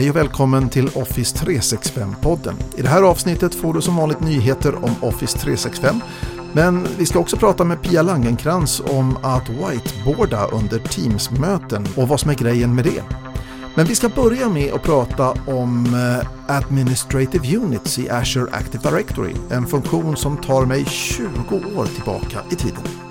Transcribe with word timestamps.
Hej 0.00 0.10
och 0.10 0.16
välkommen 0.16 0.68
till 0.68 0.88
Office 0.94 1.36
365-podden. 1.36 2.54
I 2.76 2.82
det 2.82 2.88
här 2.88 3.02
avsnittet 3.02 3.54
får 3.54 3.74
du 3.74 3.80
som 3.80 3.96
vanligt 3.96 4.20
nyheter 4.20 4.84
om 4.84 4.94
Office 5.00 5.38
365. 5.38 6.00
Men 6.52 6.86
vi 6.98 7.06
ska 7.06 7.18
också 7.18 7.36
prata 7.36 7.64
med 7.64 7.82
Pia 7.82 8.02
Langenkrans 8.02 8.80
om 8.80 9.16
att 9.22 9.48
whiteboarda 9.48 10.46
under 10.46 10.78
Teams-möten 10.78 11.86
och 11.96 12.08
vad 12.08 12.20
som 12.20 12.30
är 12.30 12.34
grejen 12.34 12.74
med 12.74 12.84
det. 12.84 13.02
Men 13.74 13.86
vi 13.86 13.94
ska 13.94 14.08
börja 14.08 14.48
med 14.48 14.72
att 14.72 14.82
prata 14.82 15.30
om 15.46 15.94
eh, 15.94 16.56
Administrative 16.56 17.56
Units 17.56 17.98
i 17.98 18.10
Azure 18.10 18.52
Active 18.52 18.90
Directory. 18.90 19.34
En 19.50 19.66
funktion 19.66 20.16
som 20.16 20.36
tar 20.36 20.66
mig 20.66 20.84
20 20.84 21.26
år 21.76 21.86
tillbaka 21.86 22.38
i 22.50 22.54
tiden. 22.54 23.09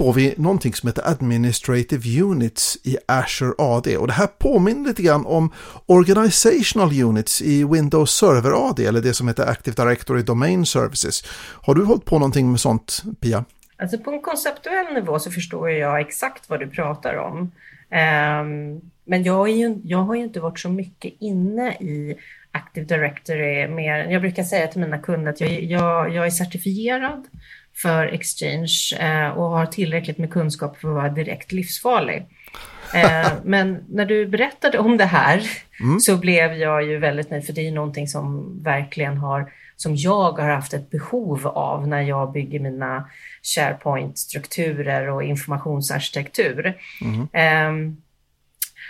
Får 0.00 0.12
vi 0.12 0.34
någonting 0.36 0.74
som 0.74 0.86
heter 0.86 1.08
Administrative 1.08 2.22
Units 2.22 2.78
i 2.84 2.96
Azure 3.06 3.54
AD 3.58 3.96
och 3.96 4.06
det 4.06 4.12
här 4.12 4.26
påminner 4.26 4.88
lite 4.88 5.02
grann 5.02 5.26
om 5.26 5.52
Organizational 5.86 7.02
Units 7.02 7.42
i 7.42 7.64
Windows 7.64 8.10
Server 8.10 8.68
AD 8.70 8.86
eller 8.86 9.00
det 9.00 9.14
som 9.14 9.28
heter 9.28 9.46
Active 9.46 9.84
Directory 9.84 10.22
Domain 10.22 10.66
Services. 10.66 11.24
Har 11.62 11.74
du 11.74 11.84
hållit 11.84 12.04
på 12.04 12.18
någonting 12.18 12.50
med 12.50 12.60
sånt, 12.60 13.02
Pia? 13.20 13.44
Alltså 13.76 13.98
på 13.98 14.10
en 14.10 14.22
konceptuell 14.22 14.94
nivå 14.94 15.18
så 15.18 15.30
förstår 15.30 15.70
jag 15.70 16.00
exakt 16.00 16.50
vad 16.50 16.60
du 16.60 16.66
pratar 16.66 17.16
om. 17.16 17.38
Um, 17.38 18.80
men 19.04 19.22
jag, 19.22 19.50
ju, 19.50 19.80
jag, 19.84 19.98
har 19.98 20.14
ju 20.14 20.22
inte 20.22 20.40
varit 20.40 20.58
så 20.58 20.68
mycket 20.68 21.12
inne 21.18 21.72
i 21.72 22.16
Active 22.52 22.86
Directory. 22.86 23.68
Mer, 23.68 24.10
jag 24.10 24.22
brukar 24.22 24.42
säga 24.42 24.66
till 24.66 24.80
mina 24.80 24.98
kunder 24.98 25.32
att 25.32 25.40
jag, 25.40 25.62
jag, 25.62 26.14
jag 26.14 26.26
är 26.26 26.30
certifierad 26.30 27.24
för 27.74 28.06
Exchange 28.06 28.96
eh, 29.00 29.28
och 29.28 29.50
har 29.50 29.66
tillräckligt 29.66 30.18
med 30.18 30.32
kunskap 30.32 30.76
för 30.76 30.88
att 30.88 30.94
vara 30.94 31.08
direkt 31.08 31.52
livsfarlig. 31.52 32.26
Eh, 32.94 33.32
men 33.44 33.84
när 33.88 34.06
du 34.06 34.26
berättade 34.26 34.78
om 34.78 34.96
det 34.96 35.04
här 35.04 35.42
mm. 35.80 36.00
så 36.00 36.16
blev 36.16 36.54
jag 36.54 36.84
ju 36.84 36.98
väldigt 36.98 37.30
nöjd 37.30 37.46
för 37.46 37.52
det 37.52 37.68
är 37.68 37.72
någonting 37.72 38.08
som 38.08 38.54
verkligen 38.62 39.16
har, 39.16 39.52
som 39.76 39.96
jag 39.96 40.32
har 40.32 40.48
haft 40.48 40.72
ett 40.72 40.90
behov 40.90 41.46
av 41.46 41.88
när 41.88 42.02
jag 42.02 42.32
bygger 42.32 42.60
mina 42.60 43.08
SharePoint-strukturer 43.42 45.10
och 45.10 45.22
informationsarkitektur. 45.22 46.74
Mm. 47.00 47.28
Eh, 47.32 47.94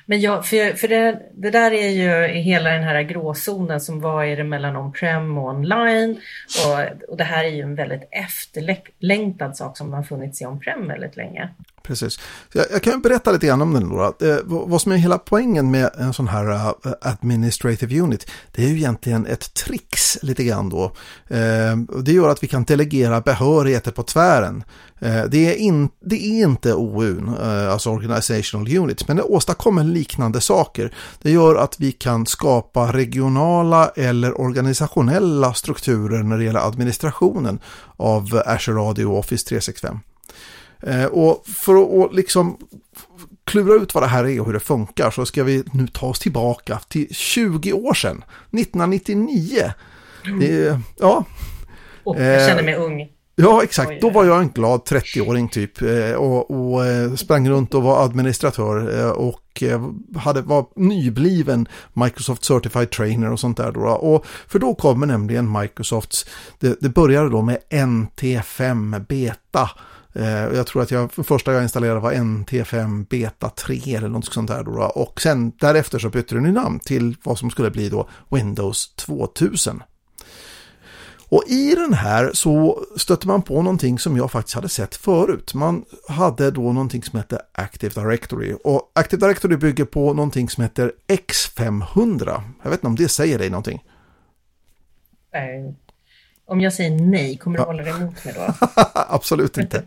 men 0.06 0.20
ja, 0.20 0.42
för, 0.42 0.76
för 0.76 0.88
det, 0.88 1.22
det, 1.32 1.50
där 1.50 1.72
är 1.72 1.88
ju 1.88 2.26
hela 2.26 2.70
den 2.70 2.82
här 2.82 3.02
gråzonen 3.02 3.80
som 3.80 4.00
vad 4.00 4.26
är 4.26 4.36
det 4.36 4.44
mellan 4.44 4.76
on-prem 4.76 5.38
och 5.38 5.48
online. 5.48 6.20
Och, 6.66 7.08
och 7.10 7.16
det 7.16 7.24
här 7.24 7.44
är 7.44 7.48
ju 7.48 7.62
en 7.62 7.74
väldigt 7.74 8.08
efterlängtad 8.10 9.56
sak 9.56 9.76
som 9.76 9.92
har 9.92 10.02
funnits 10.02 10.42
i 10.42 10.46
on-prem 10.46 10.88
väldigt 10.88 11.16
länge. 11.16 11.48
Precis. 11.90 12.18
Jag, 12.52 12.66
jag, 12.70 12.82
kan 12.82 13.00
berätta 13.00 13.32
lite 13.32 13.46
grann 13.46 13.62
om 13.62 13.72
den 13.72 13.88
då. 13.88 14.14
Eh, 14.26 14.38
vad 14.44 14.82
som 14.82 14.92
är 14.92 14.96
hela 14.96 15.18
poängen 15.18 15.70
med 15.70 15.90
en 15.98 16.12
sån 16.12 16.28
här 16.28 16.50
uh, 16.50 16.72
administrative 17.00 18.00
unit, 18.00 18.30
det 18.52 18.64
är 18.64 18.68
ju 18.68 18.76
egentligen 18.76 19.26
ett 19.26 19.54
trix 19.54 20.18
lite 20.22 20.44
grann 20.44 20.68
då. 20.68 20.84
Eh, 21.28 21.76
det 22.02 22.12
gör 22.12 22.28
att 22.28 22.42
vi 22.42 22.46
kan 22.46 22.64
delegera 22.64 23.20
behörigheter 23.20 23.90
på 23.90 24.02
tvären. 24.02 24.64
Eh, 25.00 25.24
det, 25.24 25.52
är 25.52 25.56
in, 25.56 25.88
det 26.04 26.16
är 26.16 26.42
inte 26.42 26.74
OU, 26.74 27.18
eh, 27.42 27.72
alltså 27.72 27.90
organizational 27.90 28.76
units, 28.76 29.08
men 29.08 29.16
det 29.16 29.22
åstadkommer 29.22 29.84
liknande 29.84 30.40
saker. 30.40 30.94
Det 31.22 31.30
gör 31.30 31.54
att 31.54 31.80
vi 31.80 31.92
kan 31.92 32.26
skapa 32.26 32.92
regionala 32.92 33.88
eller 33.88 34.40
organisationella 34.40 35.54
strukturer 35.54 36.22
när 36.22 36.38
det 36.38 36.44
gäller 36.44 36.66
administrationen 36.68 37.58
av 37.96 38.42
Azure 38.46 38.76
Radio 38.76 39.06
och 39.06 39.18
Office 39.18 39.48
365. 39.48 39.98
Eh, 40.82 41.04
och 41.04 41.46
för 41.46 42.04
att 42.04 42.14
liksom 42.14 42.56
klura 43.44 43.74
ut 43.74 43.94
vad 43.94 44.02
det 44.02 44.08
här 44.08 44.28
är 44.28 44.40
och 44.40 44.46
hur 44.46 44.52
det 44.52 44.60
funkar 44.60 45.10
så 45.10 45.26
ska 45.26 45.44
vi 45.44 45.64
nu 45.72 45.86
ta 45.86 46.06
oss 46.06 46.18
tillbaka 46.18 46.80
till 46.88 47.14
20 47.14 47.72
år 47.72 47.94
sedan, 47.94 48.24
1999. 48.52 49.72
Det, 50.40 50.78
ja. 50.98 51.24
Oh, 52.04 52.22
jag 52.22 52.48
känner 52.48 52.62
mig 52.62 52.74
ung. 52.74 53.08
Ja, 53.36 53.62
exakt. 53.62 54.00
Då 54.00 54.10
var 54.10 54.24
jag 54.24 54.40
en 54.40 54.48
glad 54.48 54.80
30-åring 54.80 55.48
typ 55.48 55.82
eh, 55.82 56.12
och, 56.12 56.50
och, 56.50 56.86
eh, 56.86 57.14
sprang 57.14 57.48
runt 57.48 57.74
och 57.74 57.82
var 57.82 58.04
administratör 58.04 59.12
och 59.12 59.62
hade, 60.16 60.42
var 60.42 60.66
nybliven 60.76 61.68
Microsoft 61.92 62.44
Certified 62.44 62.90
Trainer 62.90 63.32
och 63.32 63.40
sånt 63.40 63.56
där. 63.56 63.72
Då. 63.72 63.80
Och 63.80 64.26
för 64.48 64.58
då 64.58 64.74
kommer 64.74 65.06
nämligen 65.06 65.52
Microsofts, 65.60 66.26
det, 66.58 66.80
det 66.80 66.88
började 66.88 67.28
då 67.28 67.42
med 67.42 67.58
NT5 67.70 69.06
Beta 69.08 69.60
Eh, 69.62 69.89
Eh, 70.12 70.28
jag 70.28 70.66
tror 70.66 70.82
att 70.82 70.90
jag, 70.90 71.12
första 71.12 71.52
jag 71.52 71.62
installerade 71.62 72.00
var 72.00 72.12
NT5 72.12 73.06
Beta 73.08 73.48
3 73.48 73.94
eller 73.94 74.08
något 74.08 74.32
sånt 74.32 74.48
där. 74.48 74.62
Då, 74.64 74.72
och 74.82 75.20
sen 75.20 75.52
därefter 75.60 75.98
så 75.98 76.08
bytte 76.08 76.34
den 76.34 76.54
namn 76.54 76.78
till 76.80 77.16
vad 77.22 77.38
som 77.38 77.50
skulle 77.50 77.70
bli 77.70 77.88
då 77.88 78.08
Windows 78.30 78.94
2000. 78.94 79.82
Och 81.30 81.44
i 81.48 81.74
den 81.74 81.92
här 81.92 82.30
så 82.34 82.84
stötte 82.96 83.26
man 83.26 83.42
på 83.42 83.62
någonting 83.62 83.98
som 83.98 84.16
jag 84.16 84.30
faktiskt 84.30 84.54
hade 84.54 84.68
sett 84.68 84.96
förut. 84.96 85.54
Man 85.54 85.84
hade 86.08 86.50
då 86.50 86.72
någonting 86.72 87.02
som 87.02 87.18
hette 87.18 87.42
Active 87.52 88.02
Directory. 88.02 88.56
Och 88.64 88.92
Active 88.94 89.26
Directory 89.26 89.56
bygger 89.56 89.84
på 89.84 90.14
någonting 90.14 90.48
som 90.48 90.62
heter 90.62 90.92
X500. 91.08 92.42
Jag 92.62 92.70
vet 92.70 92.78
inte 92.78 92.86
om 92.86 92.96
det 92.96 93.08
säger 93.08 93.38
dig 93.38 93.50
någonting? 93.50 93.84
Nej, 95.32 95.74
om 96.50 96.60
jag 96.60 96.72
säger 96.72 96.90
nej, 96.90 97.36
kommer 97.36 97.58
du 97.58 97.64
hålla 97.64 97.82
dig 97.82 97.92
emot 97.92 98.24
mig 98.24 98.34
då? 98.36 98.66
Absolut 98.94 99.58
inte. 99.58 99.82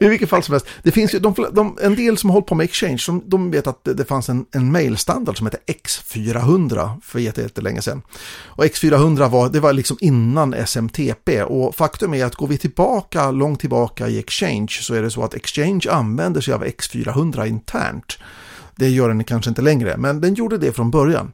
I 0.00 0.08
vilket 0.08 0.28
fall 0.28 0.42
som 0.42 0.52
helst. 0.52 0.66
Det 0.82 0.90
finns 0.90 1.14
ju 1.14 1.18
de, 1.18 1.34
de, 1.52 1.78
en 1.82 1.94
del 1.94 2.18
som 2.18 2.30
har 2.30 2.34
hållit 2.34 2.46
på 2.46 2.54
med 2.54 2.64
Exchange, 2.64 3.02
de, 3.06 3.22
de 3.26 3.50
vet 3.50 3.66
att 3.66 3.84
det, 3.84 3.94
det 3.94 4.04
fanns 4.04 4.28
en, 4.28 4.46
en 4.52 4.72
mailstandard 4.72 5.36
som 5.36 5.46
hette 5.46 5.58
X400 5.66 7.00
för 7.02 7.18
jättelänge 7.18 7.82
sedan. 7.82 8.02
Och 8.46 8.64
X400 8.64 9.28
var, 9.28 9.48
det 9.48 9.60
var 9.60 9.72
liksom 9.72 9.96
innan 10.00 10.54
SMTP 10.54 11.42
och 11.42 11.74
faktum 11.74 12.14
är 12.14 12.24
att 12.24 12.34
går 12.34 12.46
vi 12.46 12.58
tillbaka, 12.58 13.30
långt 13.30 13.60
tillbaka 13.60 14.08
i 14.08 14.18
Exchange 14.18 14.68
så 14.80 14.94
är 14.94 15.02
det 15.02 15.10
så 15.10 15.22
att 15.22 15.34
Exchange 15.34 15.90
använder 15.90 16.40
sig 16.40 16.54
av 16.54 16.64
X400 16.64 17.46
internt. 17.46 18.18
Det 18.76 18.88
gör 18.88 19.08
den 19.08 19.24
kanske 19.24 19.48
inte 19.48 19.62
längre, 19.62 19.96
men 19.96 20.20
den 20.20 20.34
gjorde 20.34 20.58
det 20.58 20.72
från 20.72 20.90
början. 20.90 21.32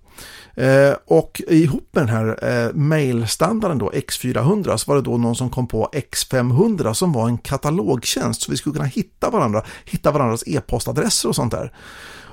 Eh, 0.56 0.94
och 1.06 1.42
ihop 1.48 1.88
med 1.92 2.02
den 2.02 2.16
här 2.16 2.44
eh, 2.44 2.72
mailstandarden 2.74 3.78
då, 3.78 3.90
X400, 3.90 4.76
så 4.76 4.90
var 4.90 4.96
det 4.96 5.02
då 5.02 5.18
någon 5.18 5.36
som 5.36 5.50
kom 5.50 5.66
på 5.66 5.90
X500 5.92 6.92
som 6.92 7.12
var 7.12 7.28
en 7.28 7.38
katalogtjänst 7.38 8.42
så 8.42 8.50
vi 8.50 8.56
skulle 8.56 8.74
kunna 8.74 8.88
hitta 8.88 9.30
varandra, 9.30 9.62
hitta 9.84 10.10
varandras 10.10 10.44
e-postadresser 10.46 11.28
och 11.28 11.36
sånt 11.36 11.52
där. 11.52 11.72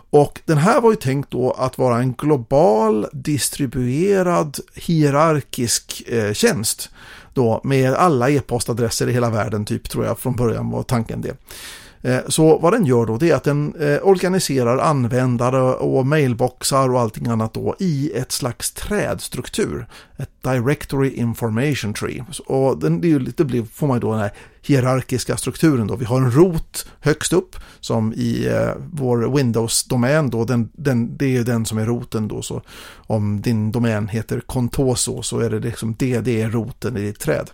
Och 0.09 0.41
den 0.45 0.57
här 0.57 0.81
var 0.81 0.91
ju 0.91 0.95
tänkt 0.95 1.31
då 1.31 1.51
att 1.51 1.77
vara 1.77 1.97
en 1.97 2.13
global, 2.13 3.07
distribuerad, 3.13 4.57
hierarkisk 4.75 6.03
eh, 6.07 6.33
tjänst. 6.33 6.89
Då 7.33 7.61
med 7.63 7.93
alla 7.93 8.29
e-postadresser 8.29 9.07
i 9.07 9.13
hela 9.13 9.29
världen, 9.29 9.66
typ 9.66 9.89
tror 9.89 10.05
jag 10.05 10.19
från 10.19 10.35
början 10.35 10.69
var 10.69 10.84
tanken 10.84 11.22
det. 11.22 11.35
Eh, 12.01 12.19
så 12.27 12.57
vad 12.57 12.73
den 12.73 12.85
gör 12.85 13.05
då 13.05 13.17
det 13.17 13.29
är 13.29 13.35
att 13.35 13.43
den 13.43 13.75
eh, 13.75 13.99
organiserar 14.03 14.77
användare 14.77 15.61
och 15.61 16.07
mailboxar 16.07 16.93
och 16.93 16.99
allting 16.99 17.27
annat 17.27 17.53
då 17.53 17.75
i 17.79 18.11
ett 18.15 18.31
slags 18.31 18.71
trädstruktur. 18.71 19.87
Ett 20.17 20.29
Directory 20.41 21.09
Information 21.09 21.93
Tree. 21.93 22.25
Och 22.45 22.79
den, 22.79 23.01
det, 23.35 23.43
blir, 23.43 23.63
får 23.63 23.87
man 23.87 23.97
ju 23.97 24.01
då 24.01 24.11
den 24.11 24.19
här 24.19 24.31
hierarkiska 24.61 25.37
strukturen 25.37 25.87
då. 25.87 25.95
Vi 25.95 26.05
har 26.05 26.17
en 26.17 26.31
rot 26.31 26.87
högst 26.99 27.33
upp 27.33 27.55
som 27.79 28.13
i 28.13 28.47
eh, 28.47 28.71
vår 28.91 29.35
Windows-domän 29.35 30.29
då. 30.29 30.45
Den, 30.45 30.69
den, 30.73 31.17
det 31.17 31.37
är 31.37 31.43
den 31.43 31.65
som 31.65 31.77
är 31.77 31.85
roten 31.85 32.27
då. 32.27 32.41
Så 32.41 32.61
om 32.95 33.41
din 33.41 33.71
domän 33.71 34.07
heter 34.07 34.39
Contoso 34.39 35.21
så 35.21 35.39
är 35.39 35.49
det 35.49 35.59
liksom 35.59 35.95
det, 35.99 36.19
det 36.19 36.41
är 36.41 36.49
roten 36.49 36.97
i 36.97 37.01
ditt 37.01 37.19
träd. 37.19 37.49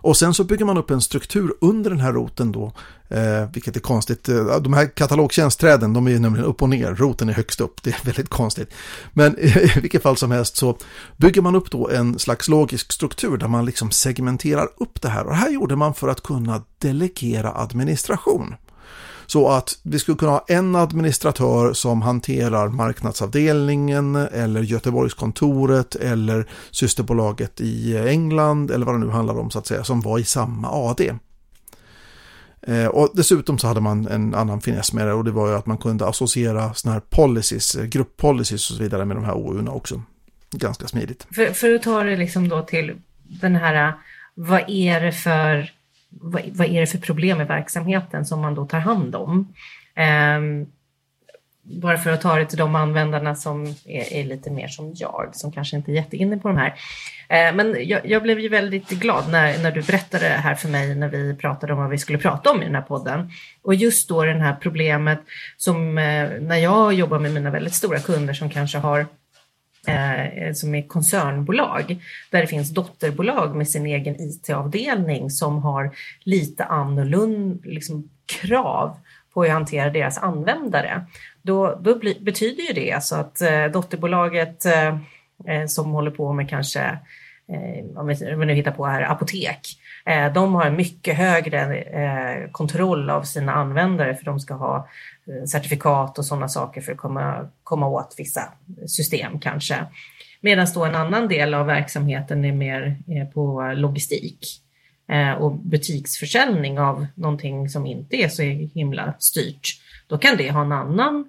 Och 0.00 0.16
sen 0.16 0.34
så 0.34 0.44
bygger 0.44 0.64
man 0.64 0.78
upp 0.78 0.90
en 0.90 1.00
struktur 1.00 1.54
under 1.60 1.90
den 1.90 2.00
här 2.00 2.12
roten 2.12 2.52
då, 2.52 2.72
eh, 3.08 3.50
vilket 3.52 3.76
är 3.76 3.80
konstigt. 3.80 4.28
Eh, 4.28 4.60
de 4.60 4.72
här 4.72 4.86
katalogtjänstträden, 4.86 5.92
de 5.92 6.06
är 6.06 6.10
ju 6.10 6.18
nämligen 6.18 6.46
upp 6.46 6.62
och 6.62 6.68
ner, 6.68 6.94
roten 6.94 7.28
är 7.28 7.32
högst 7.32 7.60
upp, 7.60 7.82
det 7.82 7.90
är 7.90 8.04
väldigt 8.04 8.28
konstigt. 8.28 8.70
Men 9.12 9.38
i 9.38 9.80
vilket 9.82 10.02
fall 10.02 10.16
som 10.16 10.30
helst 10.30 10.56
så 10.56 10.78
bygger 11.16 11.42
man 11.42 11.54
upp 11.54 11.70
då 11.70 11.88
en 11.88 12.18
slags 12.18 12.48
logisk 12.48 12.92
struktur 12.92 13.36
där 13.36 13.48
man 13.48 13.64
liksom 13.64 13.90
segmenterar 13.90 14.68
upp 14.76 15.02
det 15.02 15.08
här. 15.08 15.24
Och 15.24 15.30
det 15.30 15.36
här 15.36 15.50
gjorde 15.50 15.76
man 15.76 15.94
för 15.94 16.08
att 16.08 16.22
kunna 16.22 16.62
delegera 16.78 17.52
administration. 17.52 18.54
Så 19.30 19.48
att 19.48 19.78
vi 19.82 19.98
skulle 19.98 20.16
kunna 20.16 20.32
ha 20.32 20.44
en 20.48 20.76
administratör 20.76 21.72
som 21.72 22.02
hanterar 22.02 22.68
marknadsavdelningen 22.68 24.16
eller 24.16 24.62
Göteborgskontoret 24.62 25.94
eller 25.94 26.48
systerbolaget 26.70 27.60
i 27.60 27.96
England 27.96 28.70
eller 28.70 28.86
vad 28.86 28.94
det 28.94 28.98
nu 28.98 29.10
handlar 29.10 29.38
om 29.38 29.50
så 29.50 29.58
att 29.58 29.66
säga 29.66 29.84
som 29.84 30.00
var 30.00 30.18
i 30.18 30.24
samma 30.24 30.68
AD. 30.68 31.10
Eh, 32.62 32.86
och 32.86 33.10
dessutom 33.14 33.58
så 33.58 33.66
hade 33.66 33.80
man 33.80 34.06
en 34.06 34.34
annan 34.34 34.60
finess 34.60 34.92
med 34.92 35.06
det 35.06 35.12
och 35.12 35.24
det 35.24 35.30
var 35.30 35.48
ju 35.48 35.54
att 35.54 35.66
man 35.66 35.78
kunde 35.78 36.06
associera 36.06 36.74
sådana 36.74 36.94
här 36.94 37.06
policies, 37.10 37.74
eh, 37.74 37.84
grupppolicies 37.84 38.70
och 38.70 38.76
så 38.76 38.82
vidare 38.82 39.04
med 39.04 39.16
de 39.16 39.24
här 39.24 39.34
OUna 39.34 39.70
också. 39.70 40.02
Ganska 40.50 40.88
smidigt. 40.88 41.26
För, 41.34 41.52
för 41.52 41.74
att 41.74 41.82
ta 41.82 42.02
det 42.02 42.16
liksom 42.16 42.48
då 42.48 42.62
till 42.62 42.96
den 43.22 43.56
här, 43.56 43.88
eh, 43.88 43.94
vad 44.34 44.64
är 44.68 45.00
det 45.00 45.12
för 45.12 45.77
vad, 46.08 46.42
vad 46.52 46.68
är 46.68 46.80
det 46.80 46.86
för 46.86 46.98
problem 46.98 47.40
i 47.40 47.44
verksamheten 47.44 48.26
som 48.26 48.40
man 48.40 48.54
då 48.54 48.66
tar 48.66 48.78
hand 48.78 49.14
om? 49.14 49.52
Eh, 49.94 50.68
bara 51.62 51.98
för 51.98 52.10
att 52.10 52.20
ta 52.20 52.36
det 52.36 52.46
till 52.46 52.58
de 52.58 52.74
användarna 52.74 53.34
som 53.34 53.66
är, 53.84 54.12
är, 54.12 54.24
lite 54.24 54.50
mer 54.50 54.68
som 54.68 54.92
jag, 54.96 55.30
som 55.32 55.52
kanske 55.52 55.76
inte 55.76 55.90
är 55.90 55.94
jätteinne 55.94 56.38
på 56.38 56.48
de 56.48 56.56
här. 56.56 56.74
Eh, 57.28 57.54
men 57.54 57.88
jag, 57.88 58.06
jag, 58.06 58.22
blev 58.22 58.40
ju 58.40 58.48
väldigt 58.48 58.88
glad 58.88 59.30
när, 59.30 59.62
när 59.62 59.70
du 59.70 59.82
berättade 59.82 60.28
det 60.28 60.34
här 60.34 60.54
för 60.54 60.68
mig 60.68 60.94
när 60.94 61.08
vi 61.08 61.34
pratade 61.34 61.72
om 61.72 61.78
vad 61.78 61.90
vi 61.90 61.98
skulle 61.98 62.18
prata 62.18 62.50
om 62.50 62.62
i 62.62 62.64
den 62.64 62.74
här 62.74 62.82
podden. 62.82 63.30
Och 63.62 63.74
just 63.74 64.08
då 64.08 64.24
det 64.24 64.32
här 64.32 64.56
problemet 64.60 65.20
som 65.56 65.98
eh, 65.98 66.30
när 66.40 66.56
jag 66.56 66.92
jobbar 66.92 67.18
med 67.18 67.32
mina 67.34 67.50
väldigt 67.50 67.74
stora 67.74 67.98
kunder 67.98 68.34
som 68.34 68.50
kanske 68.50 68.78
har 68.78 69.06
Eh, 69.88 70.26
eh, 70.26 70.52
som 70.52 70.74
är 70.74 70.82
koncernbolag 70.82 71.96
där 72.30 72.40
det 72.40 72.46
finns 72.46 72.70
dotterbolag 72.70 73.56
med 73.56 73.68
sin 73.68 73.86
egen 73.86 74.20
IT-avdelning 74.20 75.30
som 75.30 75.62
har 75.62 75.90
lite 76.24 76.64
annorlunda 76.64 77.60
liksom, 77.64 78.10
krav 78.26 78.96
på 79.34 79.44
hur 79.44 79.50
hantera 79.50 79.90
deras 79.90 80.18
användare. 80.18 81.06
Då, 81.42 81.78
då 81.80 81.98
bli, 81.98 82.18
betyder 82.20 82.62
ju 82.62 82.72
det 82.72 82.92
alltså 82.92 83.16
att 83.16 83.40
eh, 83.40 83.64
dotterbolaget 83.64 84.64
eh, 84.64 84.88
eh 85.46 85.66
som 85.66 85.90
håller 85.90 86.10
på 86.10 86.32
med 86.32 86.48
kanske 86.48 86.80
eh, 87.48 87.96
om 87.96 88.06
vi 88.06 88.46
nu 88.46 88.54
hittar 88.54 88.72
på 88.72 88.86
här, 88.86 89.02
apotek. 89.02 89.77
Eh, 90.04 90.32
de 90.32 90.54
har 90.54 90.66
en 90.66 90.76
mycket 90.76 91.16
högre 91.16 91.76
eh, 91.76 92.50
kontroll 92.50 93.10
av 93.10 93.22
sina 93.22 93.52
användare 93.52 94.14
för 94.14 94.24
de 94.24 94.40
ska 94.40 94.54
ha 94.54 94.88
eh, 95.26 95.44
certifikat 95.44 96.18
och 96.18 96.24
sådana 96.24 96.48
saker 96.48 96.80
för 96.80 96.92
att 96.92 96.98
komma, 96.98 97.48
komma 97.64 97.86
åt 97.88 98.14
vissa 98.18 98.52
system 98.86 99.40
kanske. 99.40 99.84
Medan 100.40 100.66
då 100.74 100.84
en 100.84 100.94
annan 100.94 101.28
del 101.28 101.54
av 101.54 101.66
verksamheten 101.66 102.44
är 102.44 102.52
mer 102.52 102.96
på 103.34 103.72
logistik 103.76 104.62
och 105.38 105.52
butiksförsäljning 105.52 106.80
av 106.80 107.06
någonting 107.14 107.68
som 107.68 107.86
inte 107.86 108.16
är 108.16 108.28
så 108.28 108.42
himla 108.74 109.14
styrt. 109.18 109.68
Då 110.06 110.18
kan 110.18 110.36
det 110.36 110.50
ha 110.50 110.60
en 110.60 110.72
annan 110.72 111.28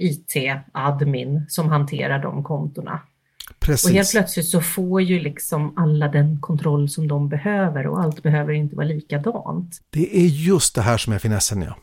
IT-admin 0.00 1.46
som 1.48 1.68
hanterar 1.68 2.18
de 2.18 2.44
kontona. 2.44 3.00
Precis. 3.60 3.90
Och 3.90 3.96
helt 3.96 4.10
plötsligt 4.10 4.46
så 4.46 4.60
får 4.60 5.02
ju 5.02 5.20
liksom 5.20 5.72
alla 5.76 6.08
den 6.08 6.40
kontroll 6.40 6.88
som 6.88 7.08
de 7.08 7.28
behöver 7.28 7.86
och 7.86 8.00
allt 8.00 8.22
behöver 8.22 8.52
inte 8.52 8.76
vara 8.76 8.86
likadant. 8.86 9.80
Det 9.90 10.18
är 10.18 10.26
just 10.26 10.74
det 10.74 10.82
här 10.82 10.96
som 10.96 11.12
är 11.12 11.18
finessen 11.18 11.62
ja. 11.62 11.76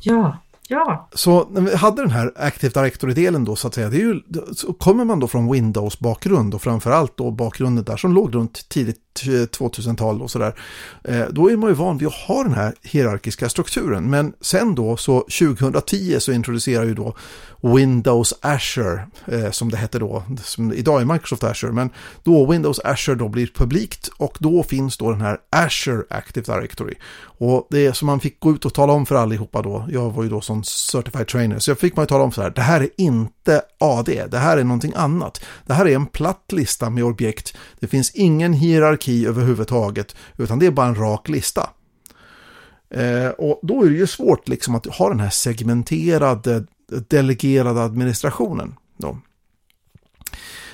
Ja, 0.00 0.38
Ja. 0.68 1.08
Så 1.14 1.48
när 1.50 1.60
vi 1.60 1.76
hade 1.76 2.02
den 2.02 2.10
här 2.10 2.32
Active 2.36 2.72
Directory-delen 2.72 3.44
då 3.44 3.56
så 3.56 3.68
att 3.68 3.74
säga, 3.74 3.88
det 3.88 3.96
är 3.96 4.00
ju, 4.00 4.20
så 4.54 4.72
kommer 4.72 5.04
man 5.04 5.20
då 5.20 5.28
från 5.28 5.52
Windows-bakgrund 5.52 6.54
och 6.54 6.62
framförallt 6.62 7.16
då 7.16 7.30
bakgrunden 7.30 7.84
där 7.84 7.96
som 7.96 8.14
låg 8.14 8.34
runt 8.34 8.68
tidigt 8.68 8.98
eh, 9.22 9.28
2000-tal 9.28 10.22
och 10.22 10.30
sådär. 10.30 10.54
Eh, 11.04 11.24
då 11.30 11.50
är 11.50 11.56
man 11.56 11.70
ju 11.70 11.74
van 11.74 11.98
vid 11.98 12.08
att 12.08 12.14
ha 12.14 12.42
den 12.42 12.54
här 12.54 12.74
hierarkiska 12.82 13.48
strukturen. 13.48 14.10
Men 14.10 14.32
sen 14.40 14.74
då 14.74 14.96
så 14.96 15.20
2010 15.20 16.16
så 16.18 16.32
introducerar 16.32 16.84
ju 16.84 16.94
då 16.94 17.14
Windows 17.62 18.34
Azure 18.40 19.06
eh, 19.26 19.50
som 19.50 19.70
det 19.70 19.76
hette 19.76 19.98
då, 19.98 20.22
som 20.42 20.72
idag 20.72 21.00
är 21.00 21.04
Microsoft 21.04 21.44
Azure, 21.44 21.72
men 21.72 21.90
då 22.22 22.46
Windows 22.46 22.80
Azure 22.84 23.18
då 23.18 23.28
blir 23.28 23.46
publikt 23.46 24.08
och 24.16 24.36
då 24.40 24.62
finns 24.62 24.96
då 24.96 25.10
den 25.10 25.20
här 25.20 25.38
Azure 25.50 26.02
Active 26.10 26.54
Directory. 26.54 26.94
Och 27.38 27.66
det 27.70 27.86
är 27.86 27.92
som 27.92 28.06
man 28.06 28.20
fick 28.20 28.40
gå 28.40 28.50
ut 28.50 28.64
och 28.64 28.74
tala 28.74 28.92
om 28.92 29.06
för 29.06 29.14
allihopa 29.14 29.62
då, 29.62 29.86
jag 29.90 30.10
var 30.10 30.22
ju 30.22 30.28
då 30.28 30.40
som 30.40 30.53
Certified 30.62 31.28
Trainer, 31.28 31.58
så 31.58 31.70
jag 31.70 31.78
fick 31.78 31.96
man 31.96 32.02
ju 32.02 32.06
tala 32.06 32.24
om 32.24 32.32
så 32.32 32.42
här, 32.42 32.50
det 32.50 32.62
här 32.62 32.80
är 32.80 32.88
inte 32.96 33.62
AD, 33.78 34.26
det 34.26 34.38
här 34.38 34.56
är 34.56 34.64
någonting 34.64 34.92
annat. 34.96 35.44
Det 35.66 35.74
här 35.74 35.86
är 35.86 35.94
en 35.94 36.06
platt 36.06 36.52
lista 36.52 36.90
med 36.90 37.04
objekt, 37.04 37.56
det 37.80 37.86
finns 37.86 38.10
ingen 38.10 38.52
hierarki 38.52 39.26
överhuvudtaget, 39.26 40.16
utan 40.36 40.58
det 40.58 40.66
är 40.66 40.70
bara 40.70 40.86
en 40.86 40.94
rak 40.94 41.28
lista. 41.28 41.70
Eh, 42.90 43.28
och 43.28 43.60
då 43.62 43.84
är 43.84 43.90
det 43.90 43.96
ju 43.96 44.06
svårt 44.06 44.48
liksom 44.48 44.74
att 44.74 44.86
ha 44.86 45.08
den 45.08 45.20
här 45.20 45.30
segmenterade 45.30 46.64
delegerade 47.08 47.82
administrationen. 47.82 48.76
Då. 48.96 49.18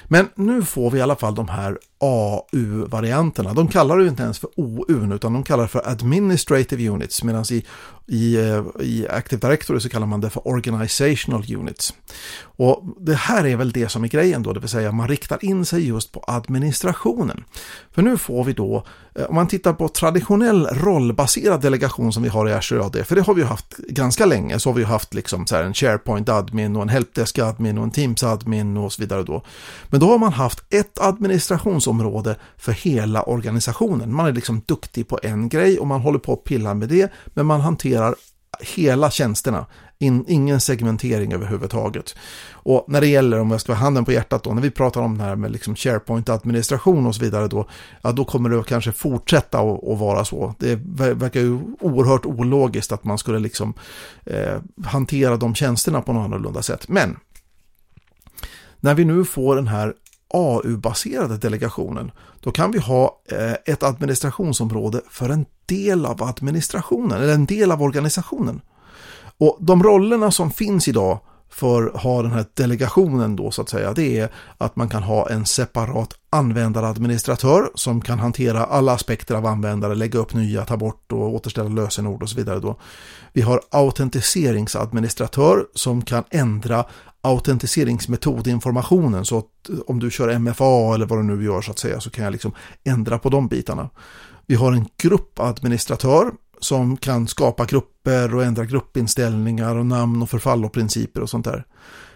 Men 0.05 0.29
nu 0.35 0.63
får 0.63 0.91
vi 0.91 0.99
i 0.99 1.03
alla 1.03 1.17
fall 1.17 1.35
de 1.35 1.49
här 1.49 1.79
AU-varianterna. 2.01 3.55
De 3.55 3.69
kallar 3.69 3.97
det 3.97 4.03
ju 4.03 4.09
inte 4.09 4.23
ens 4.23 4.39
för 4.39 4.51
OU 4.57 5.15
utan 5.15 5.33
de 5.33 5.43
kallar 5.43 5.63
det 5.63 5.69
för 5.69 5.89
Administrative 5.89 6.89
Units 6.89 7.23
medan 7.23 7.45
i, 7.51 7.65
i, 8.07 8.37
eh, 8.37 8.63
i 8.81 9.07
Active 9.11 9.41
Directory 9.41 9.81
så 9.81 9.89
kallar 9.89 10.07
man 10.07 10.21
det 10.21 10.31
för 10.31 10.49
Organizational 10.49 11.45
Units. 11.55 11.95
Och 12.43 12.85
det 13.01 13.15
här 13.15 13.47
är 13.47 13.57
väl 13.57 13.73
det 13.73 13.89
som 13.89 14.05
är 14.05 14.09
grejen 14.09 14.43
då, 14.43 14.53
det 14.53 14.61
vill 14.61 14.69
säga 14.69 14.93
man 14.93 15.09
riktar 15.09 15.45
in 15.45 15.67
sig 15.67 15.89
just 15.89 16.13
på 16.13 16.25
administrationen. 16.27 17.45
För 17.93 18.03
nu 18.03 18.17
får 18.17 18.45
vi 18.45 18.53
då, 18.53 18.85
eh, 19.15 19.25
om 19.25 19.35
man 19.35 19.49
tittar 19.49 19.73
på 19.73 19.89
traditionell 19.89 20.67
rollbaserad 20.67 21.61
delegation 21.61 22.13
som 22.13 22.23
vi 22.23 22.29
har 22.29 22.49
i 22.49 22.53
Azure 22.53 22.85
AD, 22.85 23.05
för 23.05 23.17
det 23.17 23.23
har 23.23 23.35
vi 23.35 23.41
ju 23.41 23.47
haft 23.47 23.77
ganska 23.77 24.27
länge, 24.27 24.59
så 24.59 24.69
har 24.69 24.75
vi 24.75 24.81
ju 24.81 24.87
haft 24.87 25.15
liksom 25.15 25.47
så 25.47 25.57
en 25.57 25.75
SharePoint 25.75 26.29
admin 26.29 26.77
och 26.77 26.83
en 26.83 26.89
Helpdesk 26.89 27.39
admin 27.39 27.79
och 27.79 27.85
en 27.85 27.91
Teams 27.91 28.23
admin 28.23 28.77
och 28.77 28.93
så 28.93 29.03
vidare 29.03 29.23
då. 29.23 29.43
Men 29.89 30.01
då 30.01 30.07
har 30.07 30.19
man 30.19 30.33
haft 30.33 30.65
ett 30.71 30.99
administrationsområde 31.91 32.37
för 32.57 32.73
hela 32.73 33.23
organisationen. 33.23 34.15
Man 34.15 34.27
är 34.27 34.33
liksom 34.33 34.63
duktig 34.67 35.09
på 35.09 35.19
en 35.23 35.49
grej 35.49 35.79
och 35.79 35.87
man 35.87 36.01
håller 36.01 36.19
på 36.19 36.33
att 36.33 36.45
pilla 36.45 36.75
med 36.75 36.89
det, 36.89 37.13
men 37.35 37.47
man 37.47 37.61
hanterar 37.61 38.15
hela 38.61 39.11
tjänsterna 39.11 39.67
in, 39.99 40.25
ingen 40.29 40.61
segmentering 40.61 41.33
överhuvudtaget. 41.33 42.15
Och 42.65 42.85
när 42.89 43.01
det 43.01 43.07
gäller, 43.07 43.41
om 43.41 43.51
jag 43.51 43.61
ska 43.61 43.73
ha 43.73 43.81
handen 43.81 44.05
på 44.05 44.13
hjärtat 44.13 44.45
då, 44.45 44.55
när 44.55 44.63
vi 44.63 44.71
pratar 44.71 45.01
om 45.01 45.19
det 45.19 45.25
här 45.25 45.37
med 45.37 45.51
liksom 45.51 45.77
SharePoint-administration 45.77 47.07
och 47.07 47.15
så 47.15 47.21
vidare 47.21 47.49
då, 47.49 47.67
ja 48.03 48.13
då 48.13 48.25
kommer 48.25 48.51
det 48.51 48.65
kanske 48.65 48.93
fortsätta 48.93 49.59
att 49.59 49.99
vara 49.99 50.25
så. 50.25 50.55
Det 50.59 50.81
verkar 51.15 51.41
ju 51.41 51.61
oerhört 51.81 52.27
ologiskt 52.27 52.93
att 52.93 53.05
man 53.05 53.19
skulle 53.19 53.39
liksom 53.39 53.75
eh, 54.27 54.59
hantera 54.85 55.37
de 55.37 55.55
tjänsterna 55.55 56.03
på 56.03 56.13
något 56.13 56.25
annorlunda 56.25 56.63
sätt. 56.63 56.89
Men 56.89 57.17
när 58.81 58.95
vi 58.95 59.05
nu 59.05 59.25
får 59.25 59.57
den 59.57 59.69
här 59.69 59.95
AU-baserade 60.31 61.37
delegationen, 61.37 62.11
då 62.41 62.51
kan 62.51 62.71
vi 62.71 62.79
ha 62.79 63.21
eh, 63.33 63.53
ett 63.65 63.83
administrationsområde 63.83 65.01
för 65.11 65.29
en 65.29 65.47
del 65.67 66.07
av 66.07 66.23
administrationen, 66.23 67.23
eller 67.23 67.35
en 67.35 67.47
del 67.47 67.73
av 67.73 67.83
organisationen. 67.83 68.61
Och 69.39 69.57
de 69.61 69.83
rollerna 69.83 70.31
som 70.31 70.51
finns 70.51 70.89
idag 70.89 71.19
för 71.51 71.87
att 71.87 72.03
ha 72.03 72.23
den 72.23 72.33
här 72.33 72.45
delegationen 72.55 73.37
då 73.37 73.51
så 73.51 73.63
att 73.63 73.69
säga, 73.69 73.93
det 73.93 74.19
är 74.19 74.29
att 74.59 74.77
man 74.77 74.89
kan 74.89 75.03
ha 75.03 75.31
en 75.31 75.47
separat 75.47 76.15
användaradministratör 76.31 77.71
som 77.75 78.01
kan 78.01 78.19
hantera 78.19 78.65
alla 78.65 78.93
aspekter 78.93 79.35
av 79.35 79.47
användare, 79.47 79.95
lägga 79.95 80.19
upp 80.19 80.35
nya, 80.35 80.65
ta 80.65 80.77
bort 80.77 81.13
och 81.13 81.35
återställa 81.35 81.69
lösenord 81.69 82.23
och 82.23 82.31
så 82.31 82.37
vidare 82.37 82.61
då. 82.61 82.77
Vi 83.33 83.41
har 83.41 83.61
autentiseringsadministratör 83.71 85.67
som 85.75 86.03
kan 86.03 86.25
ändra 86.31 86.85
autentiseringsmetodinformationen 87.23 89.25
så 89.25 89.39
att 89.39 89.69
eh, 89.69 89.77
om 89.87 89.99
du 89.99 90.11
kör 90.11 90.39
MFA 90.39 90.95
eller 90.95 91.07
vad 91.07 91.19
du 91.19 91.23
nu 91.23 91.45
gör 91.45 91.61
så 91.61 91.71
att 91.71 91.79
säga 91.79 92.01
så 92.01 92.11
kan 92.11 92.25
jag 92.25 92.33
liksom 92.33 92.53
ändra 92.85 93.19
på 93.19 93.29
de 93.29 93.49
bitarna. 93.49 93.91
Vi 94.47 94.55
har 94.55 94.73
en 94.73 94.89
gruppadministratör 94.97 96.33
som 96.61 96.97
kan 96.97 97.29
skapa 97.29 97.65
grupper 97.65 98.35
och 98.35 98.45
ändra 98.45 98.65
gruppinställningar 98.65 99.77
och 99.77 99.87
namn 99.87 100.23
och 100.23 100.31
förfall 100.31 100.65
och 100.65 100.73
principer 100.73 101.21
och 101.21 101.31
sånt 101.31 101.45
där. 101.45 101.65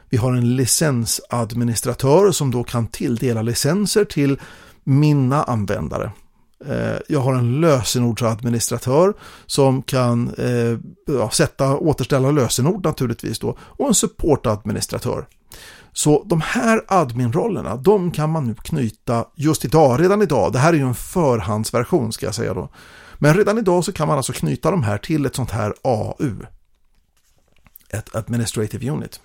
Vi 0.08 0.16
har 0.16 0.32
en 0.32 0.56
licensadministratör 0.56 2.30
som 2.30 2.50
då 2.50 2.64
kan 2.64 2.87
tilldela 2.87 3.42
licenser 3.42 4.04
till 4.04 4.40
mina 4.84 5.42
användare. 5.42 6.11
Eh, 6.68 6.99
jag 7.09 7.21
har 7.21 7.35
en 7.35 7.61
lösenordsadministratör 7.61 9.14
som 9.47 9.83
kan 9.83 10.35
eh, 10.35 11.30
sätta 11.30 11.76
återställa 11.76 12.30
lösenord 12.30 12.85
naturligtvis 12.85 13.38
då 13.38 13.56
och 13.61 13.88
en 13.88 13.94
supportadministratör. 13.94 15.26
Så 15.92 16.25
de 16.26 16.40
här 16.40 16.85
adminrollerna, 16.88 17.76
de 17.76 18.11
kan 18.11 18.30
man 18.30 18.47
nu 18.47 18.54
knyta 18.54 19.25
just 19.35 19.64
idag, 19.64 20.00
redan 20.00 20.23
idag. 20.23 20.52
Det 20.52 20.59
här 20.59 20.73
är 20.73 20.76
ju 20.76 20.87
en 20.88 20.94
förhandsversion 20.94 22.12
ska 22.12 22.26
jag 22.26 22.35
säga 22.35 22.54
då. 22.54 22.68
Men 23.14 23.35
redan 23.35 23.59
idag 23.59 23.85
så 23.85 23.92
kan 23.92 24.09
man 24.09 24.16
alltså 24.16 24.33
knyta 24.33 24.71
de 24.71 24.83
här 24.83 24.99
till 24.99 25.26
ett 25.26 25.37
sånt 25.37 25.50
här 25.50 25.75
AU. 25.83 26.47
Ett 27.90 28.14
Administrative 28.16 28.90
Unit. 28.90 29.21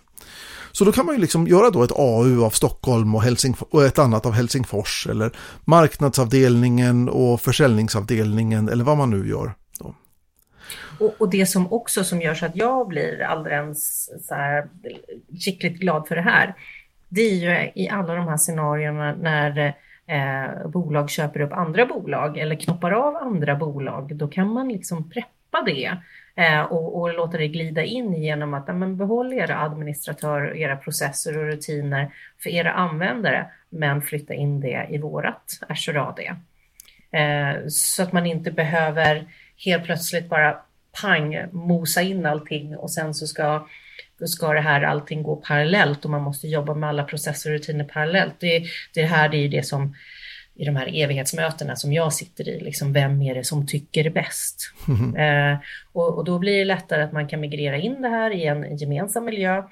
Så 0.79 0.85
då 0.85 0.91
kan 0.91 1.05
man 1.05 1.15
ju 1.15 1.21
liksom 1.21 1.47
göra 1.47 1.69
då 1.69 1.83
ett 1.83 1.91
AU 1.91 2.43
av 2.45 2.49
Stockholm 2.49 3.15
och, 3.15 3.23
Helsingf 3.23 3.61
och 3.61 3.83
ett 3.83 3.99
annat 3.99 4.25
av 4.25 4.31
Helsingfors 4.31 5.07
eller 5.09 5.31
marknadsavdelningen 5.65 7.09
och 7.09 7.41
försäljningsavdelningen 7.41 8.69
eller 8.69 8.83
vad 8.83 8.97
man 8.97 9.09
nu 9.09 9.29
gör. 9.29 9.53
Och, 10.99 11.15
och, 11.17 11.29
det 11.29 11.45
som 11.45 11.73
också 11.73 12.03
som 12.03 12.21
gör 12.21 12.33
så 12.33 12.45
att 12.45 12.55
jag 12.55 12.87
blir 12.87 13.21
alldeles 13.21 14.09
så 14.27 14.35
här 14.35 14.67
skickligt 15.45 15.79
glad 15.79 16.07
för 16.07 16.15
det 16.15 16.21
här, 16.21 16.55
det 17.09 17.21
är 17.21 17.35
ju 17.35 17.71
i 17.83 17.89
alla 17.89 18.15
de 18.15 18.27
här 18.27 18.37
scenarierna 18.37 19.15
när 19.15 19.75
eh, 20.07 20.67
bolag 20.67 21.09
köper 21.09 21.41
upp 21.41 21.53
andra 21.53 21.85
bolag 21.85 22.37
eller 22.37 22.55
knoppar 22.55 22.91
av 22.91 23.15
andra 23.15 23.55
bolag, 23.55 24.15
då 24.15 24.27
kan 24.27 24.53
man 24.53 24.67
liksom 24.67 25.09
preppa 25.09 25.61
det 25.65 25.85
eh, 25.85 25.93
Eh, 26.39 26.61
och, 26.61 27.01
och 27.01 27.13
låta 27.13 27.37
det 27.37 27.47
glida 27.47 27.83
in 27.83 28.13
genom 28.13 28.53
att 28.53 28.75
men, 28.75 28.97
behåll 28.97 29.33
era 29.33 29.59
administratörer, 29.59 30.57
era 30.57 30.75
processer 30.75 31.37
och 31.37 31.45
rutiner 31.45 32.13
för 32.43 32.49
era 32.49 32.71
användare, 32.71 33.45
men 33.69 34.01
flytta 34.01 34.33
in 34.33 34.61
det 34.61 34.87
i 34.89 34.97
vårat 34.97 35.59
Azure 35.69 36.01
AD. 36.01 36.21
Eh, 37.11 37.67
så 37.67 38.03
att 38.03 38.11
man 38.11 38.25
inte 38.25 38.51
behöver 38.51 39.25
helt 39.65 39.83
plötsligt 39.83 40.29
bara 40.29 40.57
pang 41.01 41.45
mosa 41.51 42.01
in 42.01 42.25
allting 42.25 42.77
och 42.77 42.91
sen 42.91 43.13
så 43.13 43.27
ska, 43.27 43.67
då 44.19 44.27
ska 44.27 44.53
det 44.53 44.61
här 44.61 44.81
allting 44.81 45.23
gå 45.23 45.35
parallellt 45.35 46.05
och 46.05 46.11
man 46.11 46.21
måste 46.21 46.47
jobba 46.47 46.73
med 46.73 46.89
alla 46.89 47.03
processer 47.03 47.49
och 47.49 47.53
rutiner 47.53 47.83
parallellt. 47.83 48.35
Det, 48.39 48.63
det 48.93 49.05
här 49.05 49.29
det 49.29 49.37
är 49.37 49.49
det 49.49 49.63
som 49.63 49.95
i 50.59 50.65
de 50.65 50.75
här 50.75 51.03
evighetsmötena 51.03 51.75
som 51.75 51.93
jag 51.93 52.13
sitter 52.13 52.49
i, 52.49 52.59
liksom 52.59 52.93
vem 52.93 53.21
är 53.21 53.35
det 53.35 53.43
som 53.43 53.67
tycker 53.67 54.09
bäst? 54.09 54.73
Mm. 54.87 55.15
Eh, 55.53 55.59
och, 55.91 56.17
och, 56.17 56.25
då 56.25 56.39
blir 56.39 56.57
det 56.57 56.65
lättare 56.65 57.03
att 57.03 57.11
man 57.11 57.27
kan 57.27 57.39
migrera 57.39 57.77
in 57.77 58.01
det 58.01 58.09
här 58.09 58.31
i 58.31 58.45
en 58.45 58.77
gemensam 58.77 59.25
miljö. 59.25 59.63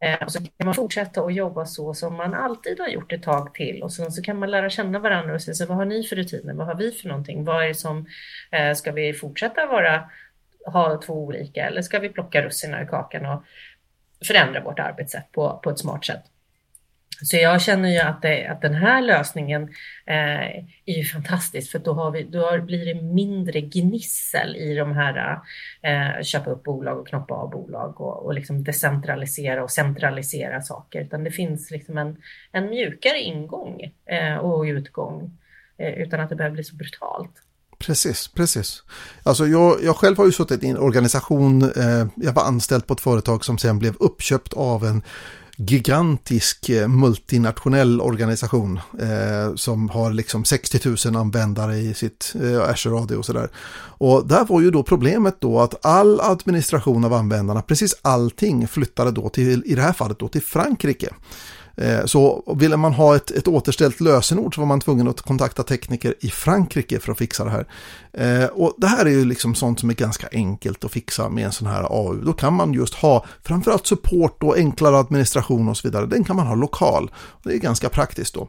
Eh, 0.00 0.22
och 0.22 0.32
så 0.32 0.38
kan 0.38 0.64
man 0.64 0.74
fortsätta 0.74 1.20
att 1.20 1.34
jobba 1.34 1.66
så 1.66 1.94
som 1.94 2.14
man 2.14 2.34
alltid 2.34 2.80
har 2.80 2.88
gjort 2.88 3.12
ett 3.12 3.22
tag 3.22 3.54
till 3.54 3.82
och 3.82 3.92
sen 3.92 4.12
så 4.12 4.22
kan 4.22 4.38
man 4.38 4.50
lära 4.50 4.70
känna 4.70 4.98
varandra 4.98 5.34
och 5.34 5.42
säga 5.42 5.54
så 5.54 5.66
vad 5.66 5.76
har 5.76 5.84
ni 5.84 6.02
för 6.02 6.16
rutiner? 6.16 6.54
Vad 6.54 6.66
har 6.66 6.74
vi 6.74 6.92
för 6.92 7.08
någonting? 7.08 7.44
Vad 7.44 7.64
är 7.64 7.68
det 7.68 7.74
som, 7.74 8.06
eh, 8.50 8.74
ska 8.74 8.92
vi 8.92 9.12
fortsätta 9.12 9.66
vara 9.66 10.10
ha 10.66 11.00
två 11.06 11.14
olika 11.14 11.66
eller 11.66 11.82
ska 11.82 11.98
vi 11.98 12.08
plocka 12.08 12.42
russinen 12.42 12.84
i 12.84 12.86
kakan 12.86 13.26
och 13.26 13.44
förändra 14.26 14.60
vårt 14.60 14.78
arbetssätt 14.78 15.32
på, 15.32 15.60
på 15.62 15.70
ett 15.70 15.78
smart 15.78 16.04
sätt? 16.04 16.22
Så 17.22 17.36
jag 17.36 17.62
känner 17.62 17.88
ju 17.88 17.98
att, 17.98 18.22
det, 18.22 18.46
att 18.46 18.62
den 18.62 18.74
här 18.74 19.02
lösningen 19.02 19.62
eh, 20.06 20.64
är 20.86 20.96
ju 20.96 21.04
fantastisk 21.04 21.70
för 21.70 21.78
då, 21.78 21.92
har 21.92 22.10
vi, 22.10 22.22
då 22.22 22.62
blir 22.62 22.94
det 22.94 23.02
mindre 23.02 23.60
gnissel 23.60 24.56
i 24.56 24.74
de 24.74 24.92
här 24.92 25.40
eh, 25.82 26.22
köpa 26.22 26.50
upp 26.50 26.62
bolag 26.62 26.98
och 26.98 27.08
knoppa 27.08 27.34
av 27.34 27.50
bolag 27.50 28.00
och, 28.00 28.26
och 28.26 28.34
liksom 28.34 28.64
decentralisera 28.64 29.62
och 29.62 29.70
centralisera 29.70 30.62
saker. 30.62 31.00
Utan 31.00 31.24
det 31.24 31.30
finns 31.30 31.70
liksom 31.70 31.98
en, 31.98 32.16
en 32.52 32.70
mjukare 32.70 33.20
ingång 33.20 33.92
eh, 34.06 34.36
och 34.36 34.62
utgång 34.62 35.38
eh, 35.78 35.92
utan 35.92 36.20
att 36.20 36.28
det 36.28 36.36
behöver 36.36 36.54
bli 36.54 36.64
så 36.64 36.76
brutalt. 36.76 37.32
Precis, 37.78 38.28
precis. 38.28 38.82
Alltså 39.22 39.46
jag, 39.46 39.84
jag 39.84 39.96
själv 39.96 40.16
har 40.16 40.26
ju 40.26 40.32
suttit 40.32 40.62
i 40.62 40.68
en 40.68 40.78
organisation, 40.78 41.62
eh, 41.62 42.06
jag 42.16 42.32
var 42.32 42.44
anställd 42.44 42.86
på 42.86 42.94
ett 42.94 43.00
företag 43.00 43.44
som 43.44 43.58
sen 43.58 43.78
blev 43.78 43.94
uppköpt 44.00 44.52
av 44.52 44.84
en 44.84 45.02
gigantisk 45.56 46.68
eh, 46.68 46.88
multinationell 46.88 48.00
organisation 48.00 48.80
eh, 49.00 49.54
som 49.54 49.88
har 49.88 50.12
liksom 50.12 50.44
60 50.44 51.08
000 51.08 51.16
användare 51.16 51.76
i 51.76 51.94
sitt 51.94 52.34
eh, 52.42 52.70
Azure 52.70 53.00
AD 53.00 53.16
och 53.16 53.24
sådär. 53.24 53.48
Och 53.98 54.26
där 54.26 54.44
var 54.44 54.60
ju 54.60 54.70
då 54.70 54.82
problemet 54.82 55.40
då 55.40 55.60
att 55.60 55.86
all 55.86 56.20
administration 56.20 57.04
av 57.04 57.12
användarna, 57.12 57.62
precis 57.62 57.94
allting 58.02 58.68
flyttade 58.68 59.10
då 59.10 59.28
till, 59.28 59.62
i 59.66 59.74
det 59.74 59.82
här 59.82 59.92
fallet 59.92 60.18
då 60.18 60.28
till 60.28 60.42
Frankrike. 60.42 61.08
Eh, 61.76 62.04
så 62.04 62.54
ville 62.56 62.76
man 62.76 62.92
ha 62.92 63.16
ett, 63.16 63.30
ett 63.30 63.48
återställt 63.48 64.00
lösenord 64.00 64.54
så 64.54 64.60
var 64.60 64.68
man 64.68 64.80
tvungen 64.80 65.08
att 65.08 65.20
kontakta 65.20 65.62
tekniker 65.62 66.14
i 66.20 66.28
Frankrike 66.28 67.00
för 67.00 67.12
att 67.12 67.18
fixa 67.18 67.44
det 67.44 67.50
här. 67.50 67.66
Eh, 68.12 68.48
och 68.48 68.74
det 68.78 68.86
här 68.86 69.06
är 69.06 69.10
ju 69.10 69.24
liksom 69.24 69.54
sånt 69.54 69.80
som 69.80 69.90
är 69.90 69.94
ganska 69.94 70.28
enkelt 70.32 70.84
att 70.84 70.92
fixa 70.92 71.28
med 71.28 71.44
en 71.44 71.52
sån 71.52 71.66
här 71.66 71.82
AU. 71.82 72.24
Då 72.24 72.32
kan 72.32 72.54
man 72.54 72.72
just 72.72 72.94
ha 72.94 73.24
framförallt 73.42 73.86
support 73.86 74.42
och 74.42 74.56
enklare 74.56 74.98
administration 74.98 75.68
och 75.68 75.76
så 75.76 75.88
vidare. 75.88 76.06
Den 76.06 76.24
kan 76.24 76.36
man 76.36 76.46
ha 76.46 76.54
lokal. 76.54 77.10
Det 77.42 77.52
är 77.52 77.58
ganska 77.58 77.88
praktiskt 77.88 78.34
då. 78.34 78.48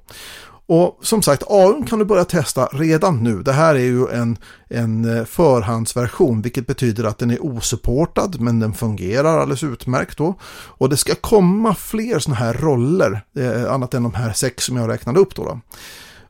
Och 0.65 0.99
som 1.01 1.21
sagt, 1.21 1.43
AUn 1.47 1.85
kan 1.85 1.99
du 1.99 2.05
börja 2.05 2.25
testa 2.25 2.65
redan 2.65 3.23
nu. 3.23 3.43
Det 3.43 3.53
här 3.53 3.75
är 3.75 3.79
ju 3.79 4.07
en, 4.09 4.37
en 4.69 5.17
eh, 5.17 5.25
förhandsversion, 5.25 6.41
vilket 6.41 6.67
betyder 6.67 7.03
att 7.03 7.17
den 7.17 7.31
är 7.31 7.45
osupportad, 7.45 8.41
men 8.41 8.59
den 8.59 8.73
fungerar 8.73 9.39
alldeles 9.39 9.63
utmärkt 9.63 10.17
då. 10.17 10.35
Och 10.51 10.89
det 10.89 10.97
ska 10.97 11.15
komma 11.15 11.75
fler 11.75 12.19
sådana 12.19 12.39
här 12.39 12.53
roller, 12.53 13.21
eh, 13.37 13.73
annat 13.73 13.93
än 13.93 14.03
de 14.03 14.13
här 14.13 14.33
sex 14.33 14.63
som 14.63 14.77
jag 14.77 14.89
räknade 14.89 15.19
upp 15.19 15.35
då. 15.35 15.43
då. 15.43 15.59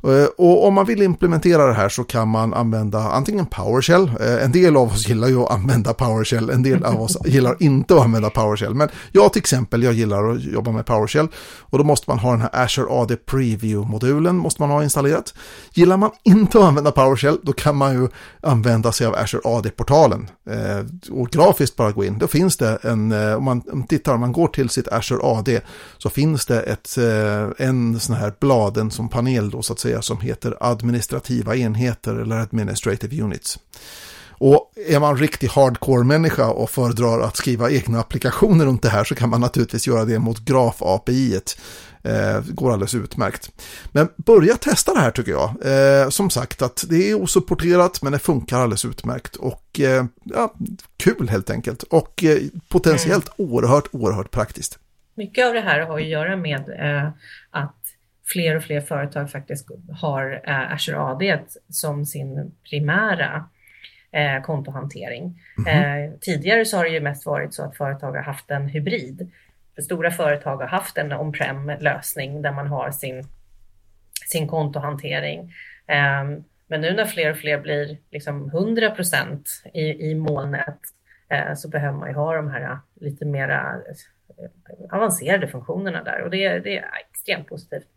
Eh, 0.07 0.25
och 0.37 0.67
om 0.67 0.73
man 0.73 0.85
vill 0.85 1.01
implementera 1.01 1.67
det 1.67 1.73
här 1.73 1.89
så 1.89 2.03
kan 2.03 2.27
man 2.27 2.53
använda 2.53 2.99
antingen 2.99 3.45
PowerShell. 3.45 4.11
Eh, 4.19 4.43
en 4.43 4.51
del 4.51 4.77
av 4.77 4.87
oss 4.87 5.07
gillar 5.07 5.27
ju 5.27 5.39
att 5.39 5.51
använda 5.51 5.93
PowerShell, 5.93 6.49
en 6.49 6.63
del 6.63 6.83
av 6.83 7.01
oss 7.01 7.17
gillar 7.25 7.55
inte 7.59 7.95
att 7.95 8.01
använda 8.01 8.29
PowerShell. 8.29 8.73
Men 8.73 8.89
jag 9.11 9.33
till 9.33 9.39
exempel, 9.39 9.83
jag 9.83 9.93
gillar 9.93 10.31
att 10.31 10.43
jobba 10.43 10.71
med 10.71 10.85
PowerShell. 10.85 11.27
Och 11.59 11.77
då 11.77 11.83
måste 11.83 12.09
man 12.09 12.19
ha 12.19 12.31
den 12.31 12.41
här 12.41 12.63
Azure 12.63 12.87
AD 12.89 13.15
Preview-modulen, 13.15 14.35
måste 14.35 14.61
man 14.61 14.69
ha 14.69 14.83
installerat. 14.83 15.33
Gillar 15.73 15.97
man 15.97 16.11
inte 16.23 16.59
att 16.59 16.63
använda 16.63 16.91
PowerShell, 16.91 17.37
då 17.43 17.53
kan 17.53 17.75
man 17.75 17.93
ju 17.93 18.07
använda 18.41 18.91
sig 18.91 19.07
av 19.07 19.15
Azure 19.15 19.41
AD-portalen. 19.43 20.29
Eh, 20.49 21.11
och 21.11 21.29
grafiskt 21.29 21.75
bara 21.75 21.91
gå 21.91 22.05
in, 22.05 22.17
då 22.17 22.27
finns 22.27 22.57
det 22.57 22.77
en, 22.81 23.11
om 23.11 23.43
man 23.43 23.87
tittar, 23.87 24.13
om 24.13 24.19
man 24.19 24.31
går 24.31 24.47
till 24.47 24.69
sitt 24.69 24.87
Azure 24.87 25.19
AD, 25.23 25.61
så 25.97 26.09
finns 26.09 26.45
det 26.45 26.61
ett, 26.61 26.97
en 27.57 27.99
sån 27.99 28.15
här 28.15 28.33
bladen 28.39 28.91
som 28.91 29.09
panel 29.09 29.49
då 29.49 29.61
så 29.61 29.73
att 29.73 29.79
säga 29.79 29.92
säga 29.93 30.01
som 30.01 30.21
heter 30.21 30.57
administrativa 30.59 31.55
enheter 31.55 32.15
eller 32.15 32.35
administrative 32.35 33.23
units. 33.23 33.59
Och 34.39 34.71
är 34.89 34.99
man 34.99 35.17
riktig 35.17 35.47
hardcore-människa 35.47 36.47
och 36.47 36.69
föredrar 36.69 37.21
att 37.21 37.37
skriva 37.37 37.71
egna 37.71 37.99
applikationer 37.99 38.65
runt 38.65 38.81
det 38.81 38.89
här 38.89 39.03
så 39.03 39.15
kan 39.15 39.29
man 39.29 39.41
naturligtvis 39.41 39.87
göra 39.87 40.05
det 40.05 40.19
mot 40.19 40.39
graf-API. 40.39 41.39
Eh, 42.05 42.41
går 42.47 42.73
alldeles 42.73 42.95
utmärkt. 42.95 43.51
Men 43.91 44.09
börja 44.15 44.57
testa 44.57 44.93
det 44.93 44.99
här 44.99 45.11
tycker 45.11 45.31
jag. 45.31 45.49
Eh, 45.65 46.09
som 46.09 46.29
sagt 46.29 46.61
att 46.61 46.85
det 46.89 47.11
är 47.11 47.21
osupporterat 47.21 48.01
men 48.01 48.11
det 48.11 48.19
funkar 48.19 48.59
alldeles 48.59 48.85
utmärkt. 48.85 49.35
Och 49.35 49.79
eh, 49.79 50.05
ja, 50.23 50.53
kul 50.97 51.29
helt 51.29 51.49
enkelt. 51.49 51.83
Och 51.83 52.23
eh, 52.23 52.37
potentiellt 52.69 53.39
mm. 53.39 53.51
oerhört, 53.51 53.87
oerhört 53.91 54.31
praktiskt. 54.31 54.79
Mycket 55.15 55.47
av 55.47 55.53
det 55.53 55.61
här 55.61 55.79
har 55.79 55.99
att 55.99 56.07
göra 56.07 56.35
med 56.35 56.69
eh, 56.79 57.09
att 57.51 57.82
fler 58.25 58.55
och 58.55 58.63
fler 58.63 58.81
företag 58.81 59.31
faktiskt 59.31 59.67
har 60.01 60.41
eh, 60.43 60.73
Azure 60.73 60.99
AD 60.99 61.39
som 61.69 62.05
sin 62.05 62.51
primära 62.69 63.49
eh, 64.11 64.41
kontohantering. 64.41 65.41
Mm. 65.67 66.03
Eh, 66.03 66.11
tidigare 66.21 66.65
så 66.65 66.77
har 66.77 66.83
det 66.83 66.89
ju 66.89 67.01
mest 67.01 67.25
varit 67.25 67.53
så 67.53 67.63
att 67.63 67.77
företag 67.77 68.11
har 68.11 68.23
haft 68.23 68.51
en 68.51 68.67
hybrid. 68.67 69.31
För 69.75 69.81
stora 69.81 70.11
företag 70.11 70.57
har 70.57 70.67
haft 70.67 70.97
en 70.97 71.13
on-prem 71.13 71.71
lösning 71.79 72.41
där 72.41 72.51
man 72.51 72.67
har 72.67 72.91
sin, 72.91 73.23
sin 74.27 74.47
kontohantering. 74.47 75.53
Eh, 75.87 76.23
men 76.67 76.81
nu 76.81 76.93
när 76.93 77.05
fler 77.05 77.31
och 77.31 77.37
fler 77.37 77.59
blir 77.59 77.97
liksom 78.11 78.49
100 78.49 78.89
procent 78.89 79.49
i, 79.73 80.09
i 80.09 80.15
molnet 80.15 80.79
eh, 81.29 81.53
så 81.55 81.69
behöver 81.69 81.97
man 81.97 82.09
ju 82.09 82.15
ha 82.15 82.35
de 82.35 82.49
här 82.49 82.77
lite 83.01 83.25
mera 83.25 83.81
avancerade 84.91 85.47
funktionerna 85.47 86.03
där 86.03 86.21
och 86.21 86.29
det, 86.29 86.59
det 86.59 86.77
är 86.77 86.85
extremt 87.11 87.47
positivt. 87.47 87.87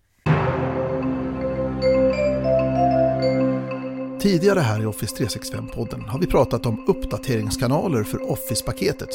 Tidigare 4.21 4.61
här 4.61 4.83
i 4.83 4.87
Office 4.87 5.25
365-podden 5.25 6.09
har 6.09 6.19
vi 6.19 6.27
pratat 6.27 6.67
om 6.67 6.85
uppdateringskanaler 6.87 8.03
för 8.03 8.31
Office-paketet. 8.31 9.09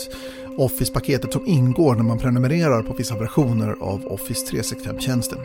Office-paketet 0.57 1.33
som 1.33 1.47
ingår 1.47 1.95
när 1.95 2.03
man 2.03 2.17
prenumererar 2.17 2.83
på 2.83 2.93
vissa 2.93 3.17
versioner 3.17 3.75
av 3.81 4.05
Office 4.05 4.55
365-tjänsten. 4.55 5.38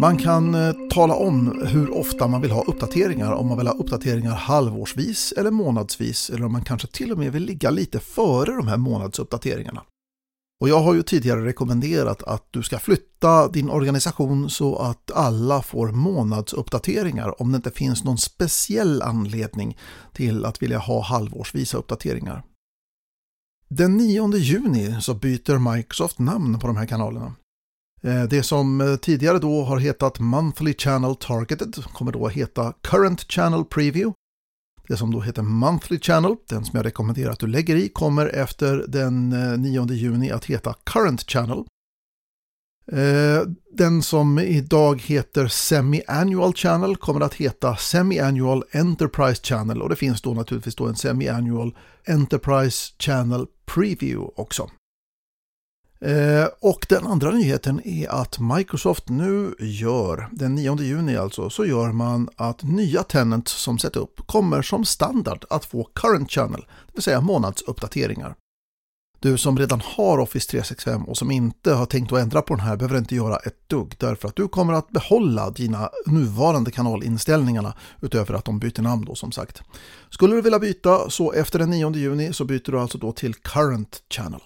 Man 0.00 0.16
kan 0.16 0.54
eh, 0.54 0.72
tala 0.90 1.14
om 1.14 1.62
hur 1.66 1.98
ofta 1.98 2.26
man 2.26 2.40
vill 2.40 2.50
ha 2.50 2.62
uppdateringar, 2.62 3.32
om 3.32 3.48
man 3.48 3.58
vill 3.58 3.66
ha 3.66 3.74
uppdateringar 3.74 4.34
halvårsvis 4.34 5.32
eller 5.36 5.50
månadsvis 5.50 6.30
eller 6.30 6.44
om 6.44 6.52
man 6.52 6.64
kanske 6.64 6.88
till 6.88 7.12
och 7.12 7.18
med 7.18 7.32
vill 7.32 7.44
ligga 7.44 7.70
lite 7.70 8.00
före 8.00 8.52
de 8.52 8.68
här 8.68 8.76
månadsuppdateringarna. 8.76 9.82
Och 10.60 10.68
jag 10.68 10.80
har 10.80 10.94
ju 10.94 11.02
tidigare 11.02 11.44
rekommenderat 11.44 12.22
att 12.22 12.46
du 12.50 12.62
ska 12.62 12.78
flytta 12.78 13.48
din 13.48 13.70
organisation 13.70 14.50
så 14.50 14.76
att 14.76 15.10
alla 15.10 15.62
får 15.62 15.88
månadsuppdateringar 15.88 17.42
om 17.42 17.52
det 17.52 17.56
inte 17.56 17.70
finns 17.70 18.04
någon 18.04 18.18
speciell 18.18 19.02
anledning 19.02 19.78
till 20.12 20.44
att 20.44 20.62
vilja 20.62 20.78
ha 20.78 21.02
halvårsvisa 21.02 21.78
uppdateringar. 21.78 22.42
Den 23.68 23.96
9 23.96 24.36
juni 24.36 25.00
så 25.00 25.14
byter 25.14 25.74
Microsoft 25.74 26.18
namn 26.18 26.58
på 26.58 26.66
de 26.66 26.76
här 26.76 26.86
kanalerna. 26.86 27.34
Eh, 28.02 28.22
det 28.22 28.42
som 28.42 28.80
eh, 28.80 28.96
tidigare 28.96 29.38
då 29.38 29.62
har 29.62 29.78
hetat 29.78 30.20
Monthly 30.20 30.74
Channel 30.74 31.16
Targeted 31.16 31.84
kommer 31.92 32.12
då 32.12 32.26
att 32.26 32.32
heta 32.32 32.72
Current 32.80 33.32
Channel 33.32 33.64
Preview 33.64 34.14
det 34.88 34.96
som 34.96 35.10
då 35.10 35.20
heter 35.20 35.42
Monthly 35.42 36.00
Channel, 36.00 36.36
den 36.48 36.64
som 36.64 36.76
jag 36.76 36.86
rekommenderar 36.86 37.30
att 37.30 37.38
du 37.38 37.46
lägger 37.46 37.76
i, 37.76 37.88
kommer 37.88 38.26
efter 38.26 38.84
den 38.88 39.32
eh, 39.32 39.58
9 39.58 39.86
juni 39.86 40.30
att 40.30 40.44
heta 40.44 40.74
Current 40.84 41.30
Channel. 41.30 41.64
Eh, 42.92 43.42
den 43.72 44.02
som 44.02 44.38
idag 44.38 45.02
heter 45.02 45.48
Semi-Annual 45.48 46.54
Channel 46.54 46.96
kommer 46.96 47.20
att 47.20 47.34
heta 47.34 47.76
Semi-Annual 47.76 48.64
Enterprise 48.72 49.42
Channel 49.42 49.82
och 49.82 49.88
det 49.88 49.96
finns 49.96 50.22
då 50.22 50.34
naturligtvis 50.34 50.74
då 50.74 50.86
en 50.86 50.96
Semi-Annual 50.96 51.76
Enterprise 52.08 52.92
Channel 52.98 53.46
Preview 53.74 54.32
också. 54.36 54.70
Eh, 56.00 56.46
och 56.60 56.86
den 56.88 57.06
andra 57.06 57.30
nyheten 57.30 57.80
är 57.86 58.08
att 58.08 58.38
Microsoft 58.38 59.08
nu 59.08 59.54
gör, 59.58 60.28
den 60.32 60.54
9 60.54 60.76
juni 60.80 61.16
alltså, 61.16 61.50
så 61.50 61.66
gör 61.66 61.92
man 61.92 62.28
att 62.36 62.62
nya 62.62 63.02
tenants 63.02 63.52
som 63.52 63.78
sätts 63.78 63.96
upp 63.96 64.26
kommer 64.26 64.62
som 64.62 64.84
standard 64.84 65.44
att 65.50 65.64
få 65.64 65.84
current 65.84 66.30
channel, 66.30 66.60
det 66.86 66.92
vill 66.92 67.02
säga 67.02 67.20
månadsuppdateringar. 67.20 68.34
Du 69.20 69.38
som 69.38 69.58
redan 69.58 69.80
har 69.84 70.18
Office 70.18 70.50
365 70.50 71.04
och 71.04 71.16
som 71.16 71.30
inte 71.30 71.72
har 71.72 71.86
tänkt 71.86 72.12
att 72.12 72.18
ändra 72.18 72.42
på 72.42 72.54
den 72.54 72.64
här 72.64 72.76
behöver 72.76 72.98
inte 72.98 73.14
göra 73.14 73.36
ett 73.36 73.68
dugg 73.68 73.94
därför 73.98 74.28
att 74.28 74.36
du 74.36 74.48
kommer 74.48 74.72
att 74.72 74.90
behålla 74.90 75.50
dina 75.50 75.90
nuvarande 76.06 76.70
kanalinställningarna 76.70 77.74
utöver 78.00 78.34
att 78.34 78.44
de 78.44 78.58
byter 78.58 78.82
namn 78.82 79.04
då 79.04 79.14
som 79.14 79.32
sagt. 79.32 79.62
Skulle 80.10 80.34
du 80.34 80.42
vilja 80.42 80.58
byta 80.58 81.10
så 81.10 81.32
efter 81.32 81.58
den 81.58 81.70
9 81.70 81.90
juni 81.90 82.32
så 82.32 82.44
byter 82.44 82.70
du 82.70 82.80
alltså 82.80 82.98
då 82.98 83.12
till 83.12 83.34
Current 83.34 84.02
Channel. 84.10 84.40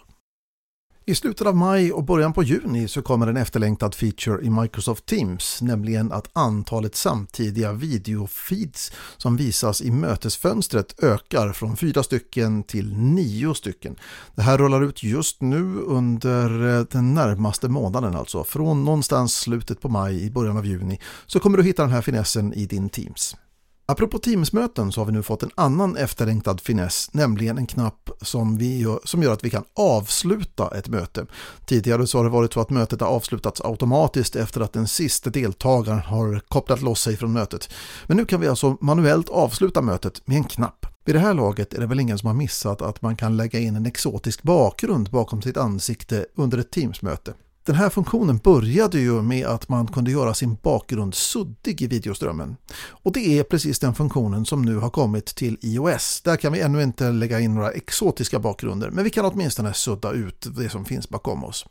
I 1.11 1.15
slutet 1.15 1.47
av 1.47 1.57
maj 1.57 1.93
och 1.93 2.05
början 2.05 2.33
på 2.33 2.43
juni 2.43 2.89
så 2.89 3.03
kommer 3.03 3.27
en 3.27 3.37
efterlängtad 3.37 3.95
feature 3.95 4.45
i 4.45 4.51
Microsoft 4.51 5.07
Teams, 5.07 5.63
nämligen 5.63 6.13
att 6.13 6.31
antalet 6.33 6.95
samtidiga 6.95 7.73
videofeeds 7.73 8.93
som 9.17 9.37
visas 9.37 9.83
i 9.83 9.91
mötesfönstret 9.91 11.03
ökar 11.03 11.53
från 11.53 11.77
fyra 11.77 12.03
stycken 12.03 12.63
till 12.63 12.97
nio 12.97 13.55
stycken. 13.55 13.97
Det 14.35 14.43
här 14.43 14.59
rullar 14.59 14.83
ut 14.83 15.03
just 15.03 15.41
nu 15.41 15.81
under 15.87 16.79
eh, 16.79 16.85
den 16.91 17.15
närmaste 17.15 17.69
månaden 17.69 18.17
alltså. 18.17 18.45
Från 18.45 18.85
någonstans 18.85 19.35
slutet 19.35 19.81
på 19.81 19.89
maj 19.89 20.25
i 20.25 20.31
början 20.31 20.57
av 20.57 20.67
juni 20.67 21.01
så 21.27 21.41
kommer 21.41 21.59
du 21.59 21.65
hitta 21.65 21.83
den 21.83 21.93
här 21.93 22.03
finessen 22.03 22.55
i 22.55 22.67
din 22.67 22.89
Teams. 22.89 23.37
Apropå 23.91 24.19
Teams-möten 24.19 24.93
så 24.93 25.01
har 25.01 25.07
vi 25.07 25.13
nu 25.13 25.23
fått 25.23 25.43
en 25.43 25.51
annan 25.55 25.97
efterlängtad 25.97 26.61
finess, 26.61 27.11
nämligen 27.13 27.59
en 27.59 27.67
knapp 27.67 28.11
som, 28.23 28.57
vi 28.57 28.79
gör, 28.79 29.01
som 29.05 29.23
gör 29.23 29.33
att 29.33 29.45
vi 29.45 29.51
kan 29.51 29.65
avsluta 29.75 30.79
ett 30.79 30.89
möte. 30.89 31.27
Tidigare 31.67 32.07
så 32.07 32.19
har 32.19 32.25
det 32.25 32.31
varit 32.31 32.53
så 32.53 32.61
att 32.61 32.71
mötet 32.71 33.01
har 33.01 33.09
avslutats 33.09 33.61
automatiskt 33.61 34.37
efter 34.37 34.61
att 34.61 34.73
den 34.73 34.89
sista 34.89 35.31
deltagaren 35.31 35.99
har 35.99 36.41
kopplat 36.49 36.83
loss 36.83 37.01
sig 37.01 37.17
från 37.17 37.33
mötet. 37.33 37.73
Men 38.07 38.17
nu 38.17 38.25
kan 38.25 38.41
vi 38.41 38.49
alltså 38.49 38.77
manuellt 38.81 39.29
avsluta 39.29 39.83
mötet 39.83 40.27
med 40.27 40.37
en 40.37 40.45
knapp. 40.45 40.87
Vid 41.05 41.15
det 41.15 41.21
här 41.21 41.35
laget 41.35 41.75
är 41.75 41.81
det 41.81 41.87
väl 41.87 42.01
ingen 42.01 42.19
som 42.19 42.27
har 42.27 42.35
missat 42.35 42.83
att 42.83 43.03
man 43.03 43.17
kan 43.17 43.37
lägga 43.37 43.59
in 43.59 43.77
en 43.77 43.87
exotisk 43.87 44.43
bakgrund 44.43 45.11
bakom 45.11 45.43
sitt 45.43 45.57
ansikte 45.57 46.27
under 46.35 46.59
ett 46.59 46.71
Teams-möte. 46.71 47.35
Den 47.71 47.79
här 47.79 47.91
funktionen 47.91 48.39
började 48.39 49.01
ju 49.01 49.23
med 49.23 49.47
att 49.47 49.69
man 49.69 49.87
kunde 49.87 50.11
göra 50.11 50.35
sin 50.35 50.57
bakgrund 50.63 51.15
suddig 51.15 51.83
i 51.83 51.87
videoströmmen. 51.87 52.57
Och 52.89 53.13
det 53.13 53.39
är 53.39 53.43
precis 53.43 53.79
den 53.79 53.95
funktionen 53.95 54.45
som 54.45 54.63
nu 54.63 54.77
har 54.77 54.91
kommit 54.91 55.27
till 55.27 55.59
iOS. 55.63 56.21
Där 56.25 56.37
kan 56.37 56.53
vi 56.53 56.61
ännu 56.61 56.83
inte 56.83 57.11
lägga 57.11 57.41
in 57.41 57.55
några 57.55 57.71
exotiska 57.71 58.39
bakgrunder, 58.39 58.91
men 58.91 59.05
vi 59.05 59.11
kan 59.11 59.25
åtminstone 59.25 59.75
sudda 59.75 60.13
ut 60.13 60.47
det 60.57 60.69
som 60.69 60.85
finns 60.85 61.09
bakom 61.09 61.45
oss. 61.45 61.67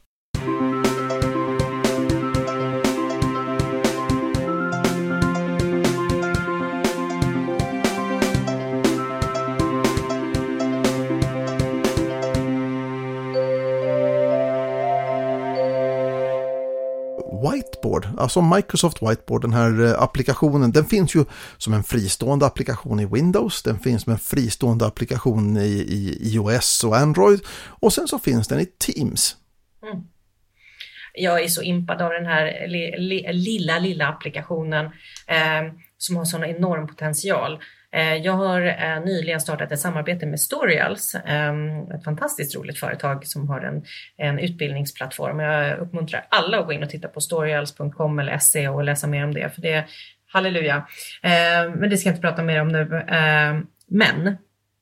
Whiteboard, 17.41 18.07
alltså 18.17 18.41
Microsoft 18.41 19.01
Whiteboard, 19.01 19.41
den 19.41 19.53
här 19.53 19.85
eh, 19.85 20.01
applikationen, 20.01 20.71
den 20.71 20.85
finns 20.85 21.15
ju 21.15 21.25
som 21.57 21.73
en 21.73 21.83
fristående 21.83 22.45
applikation 22.45 22.99
i 22.99 23.05
Windows, 23.05 23.63
den 23.63 23.79
finns 23.79 24.03
som 24.03 24.13
en 24.13 24.19
fristående 24.19 24.85
applikation 24.85 25.57
i, 25.57 25.69
i 25.69 26.17
iOS 26.21 26.83
och 26.83 26.97
Android 26.97 27.39
och 27.81 27.93
sen 27.93 28.07
så 28.07 28.19
finns 28.19 28.47
den 28.47 28.59
i 28.59 28.65
Teams. 28.65 29.35
Mm. 29.83 30.03
Jag 31.13 31.43
är 31.43 31.47
så 31.47 31.61
impad 31.61 32.01
av 32.01 32.09
den 32.09 32.25
här 32.25 32.67
li, 32.67 32.95
li, 32.97 33.33
lilla, 33.33 33.79
lilla 33.79 34.07
applikationen 34.07 34.85
eh, 35.27 35.73
som 35.97 36.15
har 36.15 36.25
sån 36.25 36.43
enorm 36.43 36.87
potential. 36.87 37.59
Eh, 37.91 38.15
jag 38.15 38.33
har 38.33 38.61
eh, 38.61 39.05
nyligen 39.05 39.41
startat 39.41 39.71
ett 39.71 39.79
samarbete 39.79 40.25
med 40.25 40.39
Storyals, 40.39 41.15
ehm, 41.25 41.91
ett 41.91 42.03
fantastiskt 42.03 42.55
roligt 42.55 42.79
företag 42.79 43.27
som 43.27 43.49
har 43.49 43.61
en, 43.61 43.83
en 44.17 44.39
utbildningsplattform. 44.39 45.39
Jag 45.39 45.79
uppmuntrar 45.79 46.25
alla 46.29 46.59
att 46.59 46.65
gå 46.65 46.73
in 46.73 46.83
och 46.83 46.89
titta 46.89 47.07
på 47.07 47.21
storyals.com 47.21 48.19
eller 48.19 48.37
se 48.37 48.67
och 48.67 48.83
läsa 48.83 49.07
mer 49.07 49.23
om 49.23 49.33
det, 49.33 49.49
för 49.55 49.61
det 49.61 49.73
är 49.73 49.85
halleluja. 50.27 50.87
Ehm, 51.21 51.71
men 51.71 51.89
det 51.89 51.97
ska 51.97 52.09
jag 52.09 52.13
inte 52.13 52.27
prata 52.27 52.43
mer 52.43 52.61
om 52.61 52.67
nu. 52.67 53.05
Ehm, 53.07 53.67
men 53.87 54.37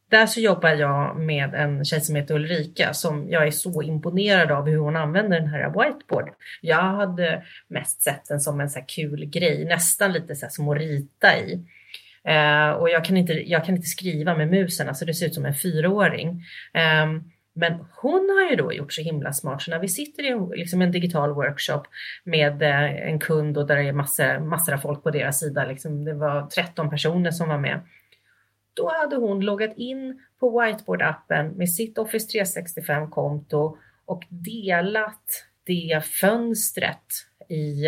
där 0.10 0.26
så 0.26 0.40
jobbar 0.40 0.70
jag 0.70 1.20
med 1.20 1.54
en 1.54 1.86
tjej 1.86 2.02
som 2.02 2.16
heter 2.16 2.36
Ulrika 2.36 2.94
som 2.94 3.30
jag 3.30 3.48
är 3.48 3.52
så 3.52 3.82
imponerad 3.82 4.52
av 4.52 4.68
hur 4.68 4.78
hon 4.78 4.96
använder 4.96 5.40
den 5.40 5.50
här 5.50 5.70
whiteboard. 5.70 6.30
Jag 6.62 6.82
hade 6.82 7.44
mest 7.68 8.02
sett 8.02 8.26
den 8.26 8.40
som 8.40 8.62
en 8.62 8.70
så 8.70 8.82
kul 8.88 9.26
grej, 9.26 9.66
nästan 9.66 10.14
lite 10.14 10.36
så 10.36 10.48
som 10.50 10.70
att 10.70 10.78
rita 10.78 11.38
i. 11.38 11.66
Eh, 12.28 12.70
och 12.70 12.90
jag 12.90 13.06
kan, 13.06 13.18
inte, 13.18 13.34
jag 13.34 13.66
kan 13.66 13.76
inte 13.76 13.88
skriva 13.88 14.36
med 14.36 14.48
musen, 14.48 14.88
alltså 14.88 15.06
det 15.06 15.14
ser 15.14 15.26
ut 15.26 15.34
som 15.34 15.46
en 15.46 15.54
fyraåring. 15.54 16.44
Eh, 16.74 17.06
men 17.54 17.74
hon 18.02 18.30
har 18.30 18.50
ju 18.50 18.56
då 18.56 18.74
gjort 18.74 18.94
så 18.94 19.02
himla 19.02 19.34
smart 19.34 19.62
så 19.62 19.72
när 19.72 19.80
vi 19.80 19.88
sitter 19.88 20.24
i 20.24 20.28
en, 20.28 20.50
liksom 20.50 20.82
en 20.82 20.92
digital 20.92 21.34
workshop 21.34 21.84
med 22.24 22.62
eh, 22.62 23.10
en 23.10 23.20
kund 23.20 23.58
och 23.58 23.68
där 23.68 23.76
det 23.76 23.84
är 23.84 23.94
massor, 23.94 24.40
massor 24.40 24.74
av 24.74 24.78
folk 24.78 25.04
på 25.04 25.12
deras 25.12 25.40
sida, 25.40 25.66
liksom, 25.66 26.06
det 26.06 26.14
var 26.14 26.48
13 26.48 26.90
personer 26.90 27.32
som 27.32 27.50
var 27.50 27.58
med. 27.58 27.80
Då 28.74 28.92
hade 29.00 29.16
hon 29.16 29.42
loggat 29.42 29.78
in 29.78 30.22
på 30.40 30.62
Whiteboard-appen 30.62 31.56
med 31.56 31.70
sitt 31.70 31.98
Office 31.98 32.40
365-konto 32.40 33.78
och 34.06 34.24
delat 34.30 35.46
det 35.66 36.06
fönstret 36.06 37.06
i 37.50 37.86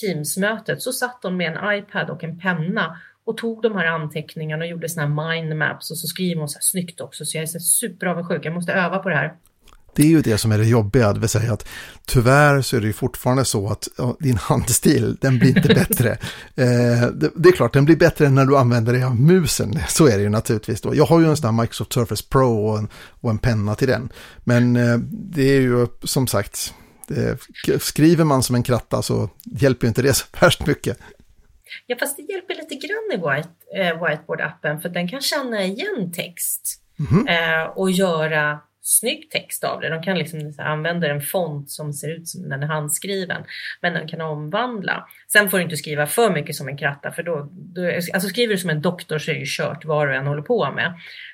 Teams-mötet. 0.00 0.82
Så 0.82 0.92
satt 0.92 1.18
hon 1.22 1.36
med 1.36 1.56
en 1.56 1.78
iPad 1.78 2.10
och 2.10 2.24
en 2.24 2.38
penna 2.38 2.96
och 3.24 3.36
tog 3.36 3.62
de 3.62 3.76
här 3.76 3.86
anteckningarna 3.86 4.64
och 4.64 4.70
gjorde 4.70 4.88
såna 4.88 5.06
här 5.06 5.34
mindmaps 5.34 5.90
och 5.90 5.98
så 5.98 6.06
skriver 6.06 6.40
hon 6.40 6.48
så 6.48 6.56
här 6.56 6.62
snyggt 6.62 7.00
också 7.00 7.24
så 7.24 7.36
jag 7.36 7.42
är 7.42 7.46
så 7.46 7.58
superavundsjuk, 7.58 8.44
jag 8.44 8.54
måste 8.54 8.72
öva 8.72 8.98
på 8.98 9.08
det 9.08 9.14
här. 9.14 9.34
Det 9.94 10.02
är 10.02 10.06
ju 10.06 10.22
det 10.22 10.38
som 10.38 10.52
är 10.52 10.58
det 10.58 10.64
jobbiga, 10.64 11.12
det 11.12 11.20
vill 11.20 11.28
säga 11.28 11.52
att 11.52 11.68
tyvärr 12.06 12.62
så 12.62 12.76
är 12.76 12.80
det 12.80 12.86
ju 12.86 12.92
fortfarande 12.92 13.44
så 13.44 13.68
att 13.68 13.88
ja, 13.98 14.16
din 14.20 14.36
handstil, 14.36 15.16
den 15.20 15.38
blir 15.38 15.56
inte 15.56 15.68
bättre. 15.68 16.10
eh, 16.54 17.08
det, 17.14 17.30
det, 17.36 17.48
är 17.48 17.52
klart, 17.52 17.72
den 17.72 17.84
blir 17.84 17.96
bättre 17.96 18.28
när 18.28 18.46
du 18.46 18.56
använder 18.56 18.92
dig 18.92 19.04
av 19.04 19.20
musen, 19.20 19.78
så 19.88 20.06
är 20.06 20.16
det 20.16 20.22
ju 20.22 20.28
naturligtvis 20.28 20.80
då. 20.80 20.94
Jag 20.94 21.04
har 21.04 21.20
ju 21.20 21.26
en 21.26 21.36
sån 21.36 21.54
här 21.54 21.62
Microsoft 21.62 21.92
Surface 21.92 22.24
Pro 22.28 22.66
och 22.66 22.78
en, 22.78 22.88
och 22.94 23.30
en 23.30 23.38
penna 23.38 23.74
till 23.74 23.88
den. 23.88 24.12
Men 24.44 24.76
eh, 24.76 24.98
det 25.08 25.56
är 25.56 25.60
ju 25.60 25.86
som 26.04 26.26
sagt, 26.26 26.74
det, 27.08 27.38
skriver 27.82 28.24
man 28.24 28.42
som 28.42 28.56
en 28.56 28.62
kratta 28.62 29.02
så 29.02 29.30
hjälper 29.44 29.86
ju 29.86 29.88
inte 29.88 30.02
det 30.02 30.14
så 30.14 30.24
värst 30.40 30.66
mycket. 30.66 30.98
Ja, 31.86 31.96
fast 32.00 32.16
det 32.16 32.32
hjälper 32.32 32.54
lite 32.54 32.74
grann 32.74 33.10
i 33.12 33.16
White, 33.16 33.48
eh, 33.74 34.02
Whiteboard-appen 34.02 34.80
för 34.80 34.88
den 34.88 35.08
kan 35.08 35.20
känna 35.20 35.62
igen 35.62 36.12
text 36.12 36.82
mm 36.98 37.28
eh, 37.28 37.64
och 37.64 37.90
göra 37.90 38.60
snygg 38.82 39.30
text 39.30 39.64
av 39.64 39.80
det. 39.80 39.88
De 39.88 40.02
kan 40.02 40.18
liksom 40.18 40.54
använda 40.58 41.10
en 41.10 41.20
font 41.20 41.70
som 41.70 41.92
ser 41.92 42.08
ut 42.08 42.28
som 42.28 42.48
den 42.48 42.62
är 42.62 42.66
handskriven, 42.66 43.44
men 43.80 43.94
den 43.94 44.08
kan 44.08 44.20
omvandla. 44.20 45.08
Sen 45.32 45.50
får 45.50 45.58
du 45.58 45.64
inte 45.64 45.76
skriva 45.76 46.06
för 46.06 46.30
mycket 46.30 46.56
som 46.56 46.68
en 46.68 46.76
kratta, 46.76 47.12
för 47.12 47.22
då, 47.22 47.48
då 47.52 47.86
alltså 47.88 48.28
skriver 48.28 48.54
du 48.54 48.58
som 48.58 48.70
en 48.70 48.82
doktor 48.82 49.18
så 49.18 49.30
är 49.30 49.34
det 49.34 49.40
ju 49.40 49.46
kört 49.48 49.84
vad 49.84 50.08
du 50.08 50.16
än 50.16 50.26
håller 50.26 50.42
på 50.42 50.70
med. 50.70 50.86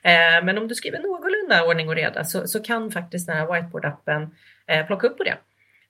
Eh, 0.03 0.44
men 0.44 0.59
om 0.59 0.68
du 0.68 0.74
skriver 0.74 0.98
någorlunda 0.98 1.64
ordning 1.64 1.88
och 1.88 1.94
reda 1.94 2.24
så, 2.24 2.46
så 2.46 2.62
kan 2.62 2.90
faktiskt 2.90 3.27
den 3.27 3.37
här 3.37 3.46
whiteboard-appen 3.46 4.31
eh, 4.66 4.87
plocka 4.87 5.07
upp 5.07 5.18
på 5.18 5.24
det. 5.24 5.37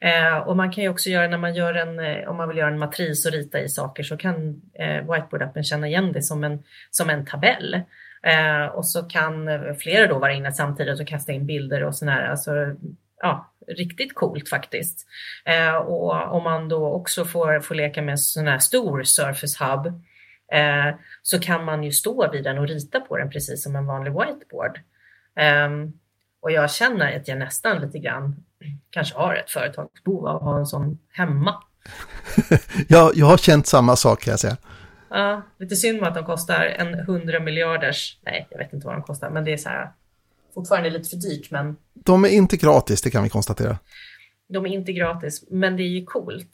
Eh, 0.00 0.38
och 0.38 0.56
man 0.56 0.72
kan 0.72 0.84
ju 0.84 0.90
också 0.90 1.10
göra 1.10 1.28
när 1.28 1.38
man 1.38 1.54
gör 1.54 1.74
en, 1.74 2.00
eh, 2.00 2.28
om 2.28 2.36
man 2.36 2.48
vill 2.48 2.58
göra 2.58 2.70
en 2.70 2.78
matris 2.78 3.26
och 3.26 3.32
rita 3.32 3.60
i 3.60 3.68
saker 3.68 4.02
så 4.02 4.16
kan 4.16 4.62
eh, 4.74 5.04
Whiteboard-appen 5.04 5.62
känna 5.62 5.86
igen 5.88 6.12
det 6.12 6.22
som 6.22 6.44
en, 6.44 6.62
som 6.90 7.10
en 7.10 7.26
tabell. 7.26 7.82
Eh, 8.22 8.66
och 8.66 8.86
så 8.86 9.02
kan 9.02 9.48
eh, 9.48 9.74
flera 9.74 10.06
då 10.06 10.18
vara 10.18 10.32
inne 10.32 10.52
samtidigt 10.52 11.00
och 11.00 11.06
kasta 11.06 11.32
in 11.32 11.46
bilder 11.46 11.84
och 11.84 11.94
sådär. 11.94 12.22
Alltså, 12.22 12.52
ja, 13.22 13.52
riktigt 13.66 14.14
coolt 14.14 14.48
faktiskt. 14.48 15.06
Eh, 15.44 15.74
och 15.74 16.36
om 16.36 16.42
man 16.42 16.68
då 16.68 16.86
också 16.86 17.24
får, 17.24 17.60
får 17.60 17.74
leka 17.74 18.02
med 18.02 18.12
en 18.12 18.18
sån 18.18 18.46
här 18.46 18.58
stor 18.58 19.02
Surface 19.02 19.64
Hub 19.64 19.86
eh, 20.52 20.94
så 21.22 21.40
kan 21.40 21.64
man 21.64 21.84
ju 21.84 21.92
stå 21.92 22.30
vid 22.30 22.44
den 22.44 22.58
och 22.58 22.68
rita 22.68 23.00
på 23.00 23.16
den 23.16 23.30
precis 23.30 23.62
som 23.62 23.76
en 23.76 23.86
vanlig 23.86 24.12
whiteboard. 24.12 24.80
Eh, 25.36 25.70
och 26.40 26.52
jag 26.52 26.70
känner 26.70 27.16
att 27.16 27.28
jag 27.28 27.38
nästan 27.38 27.80
lite 27.80 27.98
grann 27.98 28.44
kanske 28.90 29.18
har 29.18 29.34
ett 29.34 29.50
företagsbehov 29.50 30.26
av 30.26 30.36
att 30.36 30.42
ha 30.42 30.58
en 30.58 30.66
sån 30.66 30.98
hemma. 31.10 31.62
ja, 32.88 33.12
jag 33.14 33.26
har 33.26 33.36
känt 33.36 33.66
samma 33.66 33.96
sak 33.96 34.22
kan 34.22 34.30
jag 34.30 34.40
säga. 34.40 34.56
Ja, 35.10 35.42
lite 35.58 35.76
synd 35.76 36.00
med 36.00 36.08
att 36.08 36.14
de 36.14 36.24
kostar 36.24 36.60
en 36.60 36.94
hundra 36.94 37.40
miljarders, 37.40 38.18
nej 38.22 38.46
jag 38.50 38.58
vet 38.58 38.72
inte 38.72 38.86
vad 38.86 38.96
de 38.96 39.02
kostar, 39.02 39.30
men 39.30 39.44
det 39.44 39.52
är 39.52 39.56
så 39.56 39.68
här 39.68 39.92
fortfarande 40.54 40.90
lite 40.90 41.08
för 41.08 41.16
dyrt. 41.16 41.50
Men... 41.50 41.76
De 41.94 42.24
är 42.24 42.28
inte 42.28 42.56
gratis, 42.56 43.02
det 43.02 43.10
kan 43.10 43.22
vi 43.22 43.28
konstatera. 43.28 43.78
De 44.48 44.66
är 44.66 44.70
inte 44.70 44.92
gratis, 44.92 45.44
men 45.50 45.76
det 45.76 45.82
är 45.82 45.88
ju 45.88 46.04
coolt. 46.04 46.50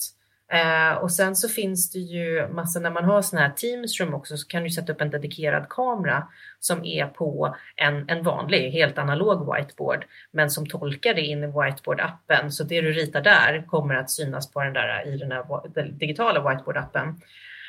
Eh, 0.52 0.92
och 0.92 1.12
sen 1.12 1.36
så 1.36 1.48
finns 1.48 1.92
det 1.92 1.98
ju 1.98 2.48
massa, 2.48 2.80
när 2.80 2.90
man 2.90 3.04
har 3.04 3.22
sådana 3.22 3.46
här 3.46 3.54
Teamsroom 3.54 4.14
också 4.14 4.36
så 4.36 4.48
kan 4.48 4.62
du 4.62 4.70
sätta 4.70 4.92
upp 4.92 5.00
en 5.00 5.10
dedikerad 5.10 5.68
kamera 5.68 6.28
som 6.60 6.84
är 6.84 7.06
på 7.06 7.56
en, 7.76 8.08
en 8.08 8.22
vanlig, 8.22 8.70
helt 8.70 8.98
analog 8.98 9.54
whiteboard, 9.54 10.04
men 10.30 10.50
som 10.50 10.66
tolkar 10.66 11.14
det 11.14 11.20
in 11.20 11.44
i 11.44 11.46
whiteboard-appen. 11.46 12.50
Så 12.50 12.64
det 12.64 12.80
du 12.80 12.92
ritar 12.92 13.20
där 13.20 13.66
kommer 13.66 13.94
att 13.94 14.10
synas 14.10 14.52
på 14.52 14.62
den 14.62 14.72
där 14.72 15.06
i 15.06 15.16
den 15.16 15.32
här 15.32 15.74
den 15.74 15.98
digitala 15.98 16.40
whiteboard-appen. 16.40 17.08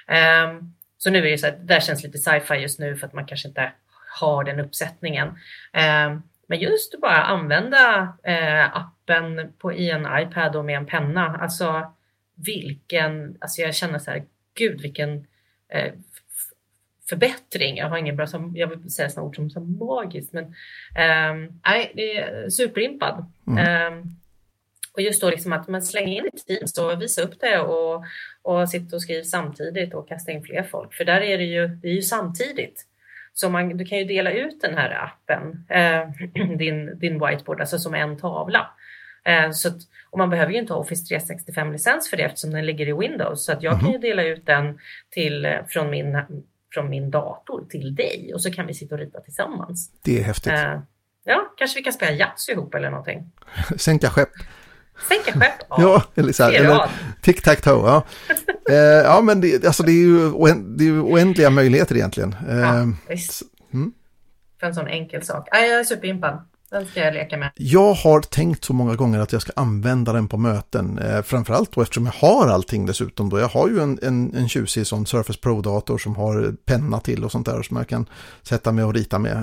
Eh, 0.08 0.62
så 0.98 1.10
nu 1.10 1.18
är 1.18 1.32
det 1.32 1.38
så 1.38 1.48
att 1.48 1.68
det 1.68 1.74
där 1.74 1.80
känns 1.80 2.04
lite 2.04 2.18
sci-fi 2.18 2.56
just 2.56 2.80
nu 2.80 2.96
för 2.96 3.08
att 3.08 3.14
man 3.14 3.26
kanske 3.26 3.48
inte 3.48 3.72
har 4.20 4.44
den 4.44 4.60
uppsättningen. 4.60 5.28
Eh, 5.74 6.18
men 6.48 6.60
just 6.60 6.96
att 6.96 7.02
bara 7.02 7.24
använda 7.24 8.14
eh, 8.24 8.78
appen 8.78 9.54
på, 9.60 9.74
i 9.74 9.90
en 9.90 10.08
iPad 10.20 10.56
och 10.56 10.66
med 10.66 10.78
en 10.78 10.86
penna, 10.86 11.38
alltså 11.42 11.94
vilken, 12.36 13.38
alltså 13.42 13.62
jag 13.62 13.76
känner 13.76 14.00
så 14.00 14.12
här, 14.12 14.24
gud 14.54 14.82
vilken 14.82 15.28
eh, 15.70 15.94
förbättring. 17.10 17.78
Jag 17.78 17.90
har 17.90 17.98
ingen 17.98 18.16
bra, 18.16 18.28
jag 18.54 18.68
vill 18.68 18.92
säga 18.92 19.10
sådana 19.10 19.28
ord 19.28 19.36
som 19.36 19.50
så 19.50 19.60
magiskt, 19.60 20.34
men 20.34 20.44
eh, 20.96 21.52
nej, 21.66 21.92
det 21.96 22.18
är 22.18 22.50
superimpad. 22.50 23.26
Mm. 23.48 23.58
Eh, 23.58 24.06
och 24.94 25.02
just 25.02 25.22
då 25.22 25.30
liksom 25.30 25.54
att 25.54 25.68
man 25.68 25.82
slänger 25.82 26.18
in 26.18 26.26
ett 26.26 26.48
Teams 26.48 26.78
och 26.78 27.02
visar 27.02 27.24
upp 27.24 27.40
det 27.40 27.60
och, 27.60 28.06
och 28.42 28.70
sitter 28.70 28.96
och 28.96 29.02
skriver 29.02 29.24
samtidigt 29.24 29.94
och 29.94 30.08
kastar 30.08 30.34
in 30.34 30.44
fler 30.44 30.64
folk. 30.64 30.94
För 30.94 31.06
där 31.06 31.22
är 31.22 31.38
det 31.38 31.44
ju, 31.44 31.68
det 31.68 31.88
är 31.88 31.94
ju 31.94 32.02
samtidigt. 32.02 32.86
Så 33.34 33.50
man, 33.50 33.78
du 33.78 33.86
kan 33.86 33.98
ju 33.98 34.06
dela 34.06 34.32
ut 34.32 34.62
den 34.62 34.78
här 34.78 35.04
appen, 35.04 35.66
eh, 35.70 36.10
din, 36.58 37.00
din 37.00 37.14
whiteboard, 37.14 37.60
alltså 37.60 37.80
som 37.80 37.94
en 37.94 38.18
tavla. 38.18 38.68
Eh, 39.26 39.52
så 39.52 39.68
att, 39.68 39.78
och 40.10 40.18
man 40.18 40.30
behöver 40.30 40.52
ju 40.52 40.60
inte 40.60 40.74
ha 40.74 40.80
Office 40.80 41.16
365-licens 41.16 42.10
för 42.10 42.18
det 42.18 42.24
eftersom 42.24 42.52
den 42.52 42.66
ligger 42.66 42.88
i 42.88 42.94
Windows. 42.94 43.46
Så 43.46 43.52
att 43.52 43.64
jag 43.64 43.74
mm. 43.74 43.80
kan 43.80 43.92
ju 43.92 43.98
mhm. 43.98 44.02
dela 44.02 44.24
ut 44.24 44.46
den 44.46 44.80
till, 45.10 45.46
eh, 45.46 45.52
från, 45.68 45.90
min, 45.90 46.22
från 46.74 46.90
min 46.90 47.12
dator 47.12 47.66
till 47.70 47.96
dig 47.96 48.32
och 48.34 48.42
så 48.42 48.52
kan 48.52 48.68
vi 48.68 48.74
sitta 48.74 48.96
och 48.96 49.02
rita 49.02 49.20
tillsammans. 49.20 49.92
Det 50.02 50.20
är 50.20 50.24
häftigt. 50.24 50.54
Eh, 50.54 50.80
ja, 51.24 51.54
kanske 51.58 51.80
vi 51.80 51.84
kan 51.84 51.94
spela 51.94 52.12
Yatzy 52.12 52.52
ihop 52.52 52.76
eller 52.76 52.90
någonting. 52.90 53.32
Sänka 53.78 54.10
skepp. 54.10 54.30
Sänka 55.10 55.40
skepp? 55.40 55.54
Ja, 55.70 55.78
ja 55.80 56.04
eller, 56.16 56.34
så 56.34 56.44
här, 56.44 56.54
eller 56.54 56.90
tic-tac-toe. 57.22 57.88
Ja. 57.88 58.06
eh, 58.70 58.76
ja, 58.76 59.22
men 59.22 59.42
det, 59.42 59.66
alltså, 59.66 59.84
det, 59.84 59.92
är 59.92 60.06
ju 60.06 60.30
det 60.78 60.84
är 60.84 60.88
ju 60.88 61.02
oändliga 61.02 61.50
möjligheter 61.50 61.96
egentligen. 61.96 62.36
Eh, 62.50 62.60
ja, 62.60 62.88
visst. 63.10 63.42
Mm. 63.74 63.94
För 64.60 64.68
en 64.68 64.76
sån 64.76 64.88
enkel 64.88 65.24
sak. 65.24 65.48
Ja, 65.52 65.60
jag 65.60 65.80
är 65.80 65.84
superimpad. 65.84 66.48
Den 66.70 66.86
ska 66.86 67.00
jag 67.00 67.14
leka 67.14 67.38
med. 67.38 67.52
Jag 67.56 67.94
har 67.94 68.22
tänkt 68.22 68.64
så 68.64 68.74
många 68.74 68.96
gånger 68.96 69.20
att 69.20 69.32
jag 69.32 69.42
ska 69.42 69.52
använda 69.56 70.14
den 70.14 70.28
på 70.28 70.38
möten. 70.38 71.00
Eh, 71.00 71.22
framförallt 71.22 71.72
då 71.72 71.82
eftersom 71.82 72.06
jag 72.06 72.14
har 72.14 72.48
allting 72.48 72.86
dessutom. 72.86 73.30
Då. 73.30 73.40
Jag 73.40 73.48
har 73.48 73.70
ju 73.70 73.80
en, 73.80 74.00
en, 74.02 74.36
en 74.36 74.50
tjusig 74.50 74.88
sån 74.88 75.06
Surface 75.06 75.40
Pro-dator 75.40 75.98
som 75.98 76.16
har 76.16 76.56
penna 76.66 77.00
till 77.00 77.24
och 77.24 77.32
sånt 77.32 77.46
där 77.46 77.62
som 77.62 77.78
jag 77.78 77.88
kan 77.88 78.10
sätta 78.42 78.72
mig 78.72 78.84
och 78.84 78.94
rita 78.94 79.20
med. 79.20 79.38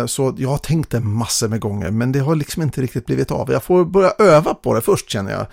Eh, 0.00 0.06
så 0.06 0.34
jag 0.38 0.48
har 0.48 0.58
tänkt 0.58 0.90
det 0.90 1.00
massor 1.00 1.48
med 1.48 1.60
gånger 1.60 1.90
men 1.90 2.12
det 2.12 2.18
har 2.18 2.34
liksom 2.34 2.62
inte 2.62 2.80
riktigt 2.80 3.06
blivit 3.06 3.30
av. 3.30 3.50
Jag 3.52 3.62
får 3.62 3.84
börja 3.84 4.12
öva 4.18 4.54
på 4.54 4.74
det 4.74 4.80
först 4.80 5.10
känner 5.10 5.32
jag. 5.32 5.46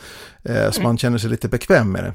Eh, 0.56 0.72
så 0.72 0.80
mm. 0.80 0.90
man 0.90 0.98
känner 0.98 1.18
sig 1.18 1.30
lite 1.30 1.48
bekväm 1.48 1.92
med 1.92 2.04
det. 2.04 2.14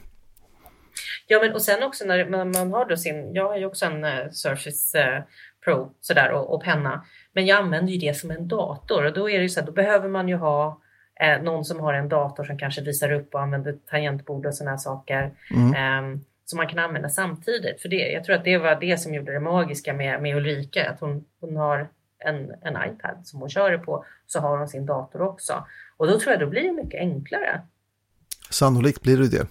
Ja, 1.26 1.40
men 1.40 1.52
och 1.52 1.62
sen 1.62 1.82
också 1.82 2.04
när 2.04 2.30
man, 2.30 2.50
man 2.50 2.72
har 2.72 2.88
då 2.88 2.96
sin, 2.96 3.34
jag 3.34 3.48
har 3.48 3.56
ju 3.56 3.66
också 3.66 3.84
en 3.84 4.04
uh, 4.04 4.30
Surface 4.30 4.98
uh, 4.98 5.22
Pro 5.64 5.92
sådär 6.00 6.32
och, 6.32 6.54
och 6.54 6.62
penna. 6.62 7.04
Men 7.32 7.46
jag 7.46 7.58
använder 7.58 7.92
ju 7.92 7.98
det 7.98 8.14
som 8.14 8.30
en 8.30 8.48
dator 8.48 9.04
och 9.04 9.12
då 9.12 9.30
är 9.30 9.40
det 9.40 9.48
så 9.48 9.60
här, 9.60 9.66
då 9.66 9.72
behöver 9.72 10.08
man 10.08 10.28
ju 10.28 10.36
ha 10.36 10.80
eh, 11.20 11.42
någon 11.42 11.64
som 11.64 11.80
har 11.80 11.94
en 11.94 12.08
dator 12.08 12.44
som 12.44 12.58
kanske 12.58 12.82
visar 12.82 13.12
upp 13.12 13.34
och 13.34 13.40
använder 13.40 13.76
tangentbord 13.90 14.46
och 14.46 14.54
sådana 14.54 14.78
saker. 14.78 15.32
Mm. 15.50 15.74
Eh, 15.74 16.20
som 16.44 16.56
man 16.56 16.68
kan 16.68 16.78
använda 16.78 17.08
samtidigt. 17.08 17.82
För 17.82 17.88
det, 17.88 18.12
jag 18.12 18.24
tror 18.24 18.36
att 18.36 18.44
det 18.44 18.58
var 18.58 18.80
det 18.80 18.98
som 18.98 19.14
gjorde 19.14 19.32
det 19.32 19.40
magiska 19.40 19.94
med, 19.94 20.22
med 20.22 20.36
Ulrika, 20.36 20.90
att 20.90 21.00
hon, 21.00 21.24
hon 21.40 21.56
har 21.56 21.88
en, 22.18 22.52
en 22.62 22.76
iPad 22.90 23.16
som 23.24 23.40
hon 23.40 23.50
kör 23.50 23.70
det 23.70 23.78
på, 23.78 24.04
så 24.26 24.40
har 24.40 24.58
hon 24.58 24.68
sin 24.68 24.86
dator 24.86 25.22
också. 25.22 25.66
Och 25.96 26.06
då 26.06 26.18
tror 26.18 26.32
jag 26.32 26.40
då 26.40 26.46
blir 26.46 26.62
det 26.62 26.72
mycket 26.72 27.00
enklare. 27.00 27.60
Sannolikt 28.50 29.02
blir 29.02 29.16
det 29.16 29.28
det. 29.28 29.46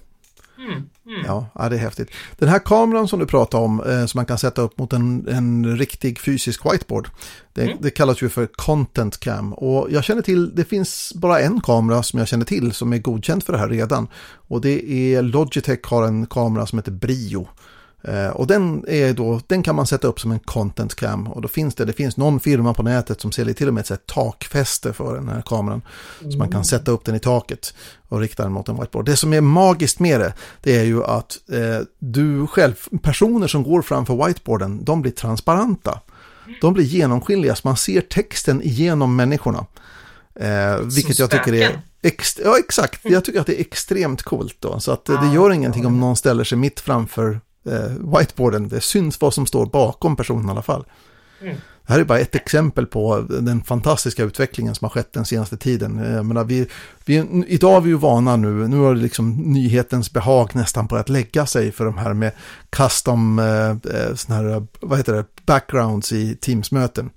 Mm, 0.62 0.74
mm. 1.06 1.26
Ja, 1.26 1.48
ja, 1.56 1.70
det 1.70 1.76
är 1.76 1.80
häftigt. 1.80 2.10
Den 2.38 2.50
här 2.50 2.60
kameran 2.60 3.08
som 3.08 3.20
du 3.20 3.26
pratar 3.26 3.60
om, 3.60 3.84
eh, 3.84 4.06
som 4.06 4.18
man 4.18 4.26
kan 4.26 4.38
sätta 4.38 4.62
upp 4.62 4.78
mot 4.78 4.94
en, 4.94 5.28
en 5.28 5.78
riktig 5.78 6.20
fysisk 6.20 6.66
whiteboard, 6.66 7.10
det, 7.54 7.64
mm. 7.64 7.78
det, 7.82 7.90
kallas 7.90 8.22
ju 8.22 8.30
för 8.30 8.46
content 8.46 9.20
cam. 9.20 9.54
Och 9.54 9.88
jag 9.92 10.04
känner 10.04 10.22
till, 10.22 10.56
det 10.56 10.66
finns 10.66 11.14
bara 11.16 11.40
en 11.40 11.62
kamera 11.62 12.04
som 12.04 12.20
jag 12.20 12.28
känner 12.28 12.46
till 12.46 12.72
som 12.72 12.94
är 12.94 12.98
godkänd 12.98 13.44
för 13.44 13.54
det 13.54 13.60
här 13.60 13.70
redan. 13.70 14.08
Och 14.48 14.62
det 14.62 14.92
är 14.92 15.22
Logitech 15.22 15.84
har 15.84 16.08
en 16.08 16.26
kamera 16.26 16.66
som 16.66 16.80
heter 16.80 16.92
Brio. 16.92 17.48
Eh, 18.04 18.28
och 18.28 18.48
den, 18.48 18.86
är 18.88 19.14
då, 19.14 19.42
den 19.48 19.64
kan 19.64 19.76
man 19.76 19.88
sätta 19.88 20.08
upp 20.08 20.20
som 20.20 20.32
en 20.32 20.40
content 20.40 20.96
cam 20.96 21.28
och 21.28 21.42
då 21.42 21.48
finns 21.48 21.76
det, 21.76 21.86
det 21.86 21.94
finns 21.94 22.18
någon 22.18 22.40
firma 22.40 22.74
på 22.74 22.84
nätet 22.84 23.22
som 23.22 23.32
säljer 23.32 23.54
till 23.54 23.68
och 23.68 23.74
med 23.74 23.92
ett 23.92 24.06
takfäste 24.06 24.94
för 24.94 25.16
den 25.16 25.30
här 25.30 25.42
kameran. 25.42 25.82
Mm. 26.20 26.32
Så 26.32 26.38
man 26.38 26.48
kan 26.48 26.56
mm. 26.56 26.64
sätta 26.64 26.92
upp 26.92 27.06
den 27.06 27.16
i 27.16 27.20
taket 27.20 27.74
och 28.08 28.20
rikta 28.20 28.44
den 28.44 28.52
mot 28.52 28.70
en 28.70 28.76
whiteboard. 28.80 29.06
Det 29.06 29.16
som 29.16 29.34
är 29.34 29.42
magiskt 29.42 30.00
med 30.00 30.20
det, 30.20 30.34
det 30.62 30.78
är 30.78 30.84
ju 30.84 31.04
att 31.04 31.38
eh, 31.52 31.86
du 32.00 32.48
själv, 32.48 32.76
personer 33.02 33.48
som 33.48 33.64
går 33.64 33.82
framför 33.82 34.28
whiteboarden, 34.28 34.84
de 34.84 35.02
blir 35.02 35.12
transparenta. 35.12 36.00
De 36.62 36.74
blir 36.74 36.86
genomskinliga, 36.86 37.56
så 37.56 37.68
man 37.68 37.78
ser 37.78 38.02
texten 38.02 38.62
igenom 38.62 39.16
människorna. 39.16 39.66
Eh, 40.36 40.78
vilket 40.96 41.20
jag 41.20 41.30
tycker 41.30 41.54
är 41.54 41.82
ja, 42.44 42.58
exakt. 42.60 43.00
Jag 43.04 43.26
tycker 43.26 43.40
att 43.40 43.48
det 43.48 43.60
är 43.60 43.62
extremt 43.62 44.24
coolt 44.24 44.56
då. 44.60 44.80
Så 44.80 44.92
att 44.92 45.06
det 45.06 45.34
gör 45.34 45.52
ingenting 45.52 45.86
om 45.86 46.00
någon 46.00 46.16
ställer 46.16 46.44
sig 46.44 46.58
mitt 46.58 46.80
framför 46.80 47.40
eh, 47.66 48.18
whiteboarden. 48.18 48.68
Det 48.68 48.82
syns 48.82 49.22
vad 49.22 49.34
som 49.34 49.46
står 49.46 49.66
bakom 49.66 50.16
personen 50.16 50.48
i 50.48 50.52
alla 50.52 50.62
fall. 50.62 50.86
Mm. 51.42 51.56
Det 51.88 51.94
här 51.94 52.00
är 52.00 52.04
bara 52.04 52.20
ett 52.20 52.36
exempel 52.36 52.86
på 52.86 53.26
den 53.30 53.64
fantastiska 53.64 54.24
utvecklingen 54.24 54.76
som 54.76 54.86
har 54.86 54.90
skett 54.90 55.14
den 55.14 55.26
senaste 55.26 55.58
tiden. 55.58 56.00
Eh, 56.00 56.12
jag 56.12 56.26
menar, 56.26 56.44
vi, 56.44 56.68
vi, 57.06 57.44
idag 57.48 57.78
är 57.78 57.82
vi 57.82 57.90
ju 57.90 57.98
vana 57.98 58.36
nu, 58.36 58.68
nu 58.68 58.78
har 58.78 58.96
liksom 58.96 59.32
nyhetens 59.32 60.14
behag 60.14 60.56
nästan 60.56 60.88
börjat 60.88 61.10
lägga 61.10 61.46
sig 61.46 61.72
för 61.72 61.86
de 61.86 61.98
här 61.98 62.14
med 62.14 62.32
custom, 62.70 63.40
eh, 63.40 63.70
eh 63.70 64.16
här, 64.28 64.68
vad 64.82 65.00
heter 65.00 65.14
det, 65.14 65.26
backgrounds 65.46 66.12
i 66.12 66.36
Teams-möten 66.36 67.10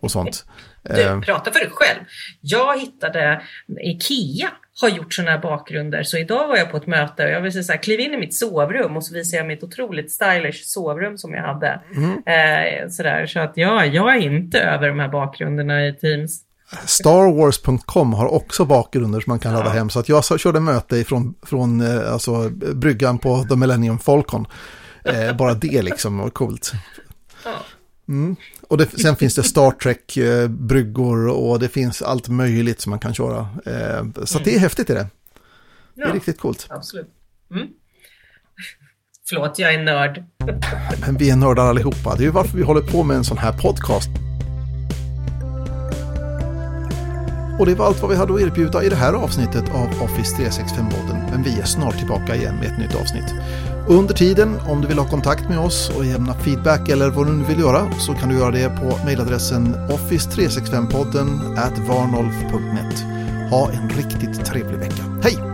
och 0.00 0.10
sånt. 0.10 0.44
Du, 0.82 1.02
eh. 1.02 1.20
prata 1.20 1.52
för 1.52 1.60
dig 1.60 1.70
själv. 1.70 2.00
Jag 2.40 2.80
hittade 2.80 3.42
Ikea 3.84 4.50
har 4.82 4.88
gjort 4.88 5.14
sådana 5.14 5.30
här 5.30 5.38
bakgrunder. 5.38 6.02
Så 6.02 6.18
idag 6.18 6.48
var 6.48 6.56
jag 6.56 6.70
på 6.70 6.76
ett 6.76 6.86
möte 6.86 7.24
och 7.24 7.30
jag 7.30 7.40
vill 7.40 7.52
säga 7.52 7.62
så 7.62 7.72
här, 7.72 7.82
kliv 7.82 8.00
in 8.00 8.14
i 8.14 8.16
mitt 8.16 8.34
sovrum 8.34 8.96
och 8.96 9.04
så 9.04 9.14
visar 9.14 9.38
jag 9.38 9.46
mitt 9.46 9.62
otroligt 9.62 10.12
stylish 10.12 10.62
sovrum 10.64 11.18
som 11.18 11.34
jag 11.34 11.42
hade. 11.42 11.80
Mm. 11.96 12.10
Eh, 12.10 12.88
sådär, 12.88 13.26
så 13.26 13.40
att 13.40 13.52
ja, 13.54 13.84
jag 13.84 14.16
är 14.16 14.20
inte 14.20 14.60
över 14.60 14.88
de 14.88 14.98
här 14.98 15.08
bakgrunderna 15.08 15.86
i 15.86 15.92
Teams. 15.92 16.40
Starwars.com 16.86 18.12
har 18.12 18.26
också 18.26 18.64
bakgrunder 18.64 19.20
som 19.20 19.30
man 19.30 19.38
kan 19.38 19.52
ladda 19.52 19.66
ja. 19.66 19.72
hem. 19.72 19.90
Så 19.90 20.00
att 20.00 20.08
jag 20.08 20.40
körde 20.40 20.60
möte 20.60 21.04
från, 21.04 21.34
från 21.42 21.80
eh, 21.80 22.12
alltså, 22.12 22.48
bryggan 22.74 23.18
på 23.18 23.44
The 23.44 23.56
Millennium 23.56 23.98
Falcon. 23.98 24.46
Eh, 25.04 25.36
bara 25.36 25.54
det 25.54 25.82
liksom 25.82 26.18
var 26.18 26.30
coolt. 26.30 26.72
Ja. 27.44 27.50
Mm. 28.08 28.36
Och 28.70 28.78
det, 28.78 29.00
sen 29.00 29.16
finns 29.16 29.34
det 29.34 29.42
Star 29.42 29.70
Trek-bryggor 29.70 31.28
och 31.28 31.58
det 31.58 31.68
finns 31.68 32.02
allt 32.02 32.28
möjligt 32.28 32.80
som 32.80 32.90
man 32.90 32.98
kan 32.98 33.14
köra. 33.14 33.38
Eh, 33.40 34.24
så 34.24 34.38
mm. 34.38 34.44
det 34.44 34.54
är 34.54 34.58
häftigt 34.58 34.90
är 34.90 34.94
det. 34.94 35.06
Det 35.94 36.02
är 36.02 36.08
ja, 36.08 36.14
riktigt 36.14 36.38
coolt. 36.38 36.66
Absolut. 36.70 37.08
Mm. 37.50 37.66
Förlåt, 39.28 39.58
jag 39.58 39.74
är 39.74 39.82
nörd. 39.82 40.24
Men 41.06 41.16
vi 41.16 41.30
är 41.30 41.36
nördar 41.36 41.66
allihopa. 41.66 42.14
Det 42.16 42.22
är 42.22 42.24
ju 42.24 42.30
varför 42.30 42.56
vi 42.56 42.62
håller 42.62 42.80
på 42.80 43.02
med 43.02 43.16
en 43.16 43.24
sån 43.24 43.38
här 43.38 43.52
podcast. 43.52 44.10
Och 47.58 47.66
det 47.66 47.74
var 47.74 47.86
allt 47.86 48.02
vad 48.02 48.10
vi 48.10 48.16
hade 48.16 48.34
att 48.34 48.40
erbjuda 48.40 48.84
i 48.84 48.88
det 48.88 48.96
här 48.96 49.12
avsnittet 49.12 49.64
av 49.74 50.02
Office 50.02 50.36
365-podden. 50.36 51.30
Men 51.30 51.42
vi 51.42 51.60
är 51.60 51.64
snart 51.64 51.98
tillbaka 51.98 52.36
igen 52.36 52.56
med 52.56 52.66
ett 52.66 52.78
nytt 52.78 52.94
avsnitt. 52.94 53.34
Under 53.88 54.14
tiden, 54.14 54.60
om 54.68 54.80
du 54.80 54.88
vill 54.88 54.98
ha 54.98 55.08
kontakt 55.08 55.48
med 55.48 55.58
oss 55.58 55.90
och 55.96 56.04
lämna 56.04 56.34
feedback 56.34 56.88
eller 56.88 57.10
vad 57.10 57.26
du 57.26 57.32
nu 57.32 57.44
vill 57.44 57.60
göra 57.60 57.92
så 57.98 58.14
kan 58.14 58.28
du 58.28 58.34
göra 58.34 58.50
det 58.50 58.68
på 58.68 58.98
mejladressen 59.04 59.74
office365podden 59.74 61.56
varnolf.net. 61.88 63.04
Ha 63.50 63.70
en 63.72 63.88
riktigt 63.88 64.44
trevlig 64.44 64.78
vecka. 64.78 65.02
Hej! 65.22 65.49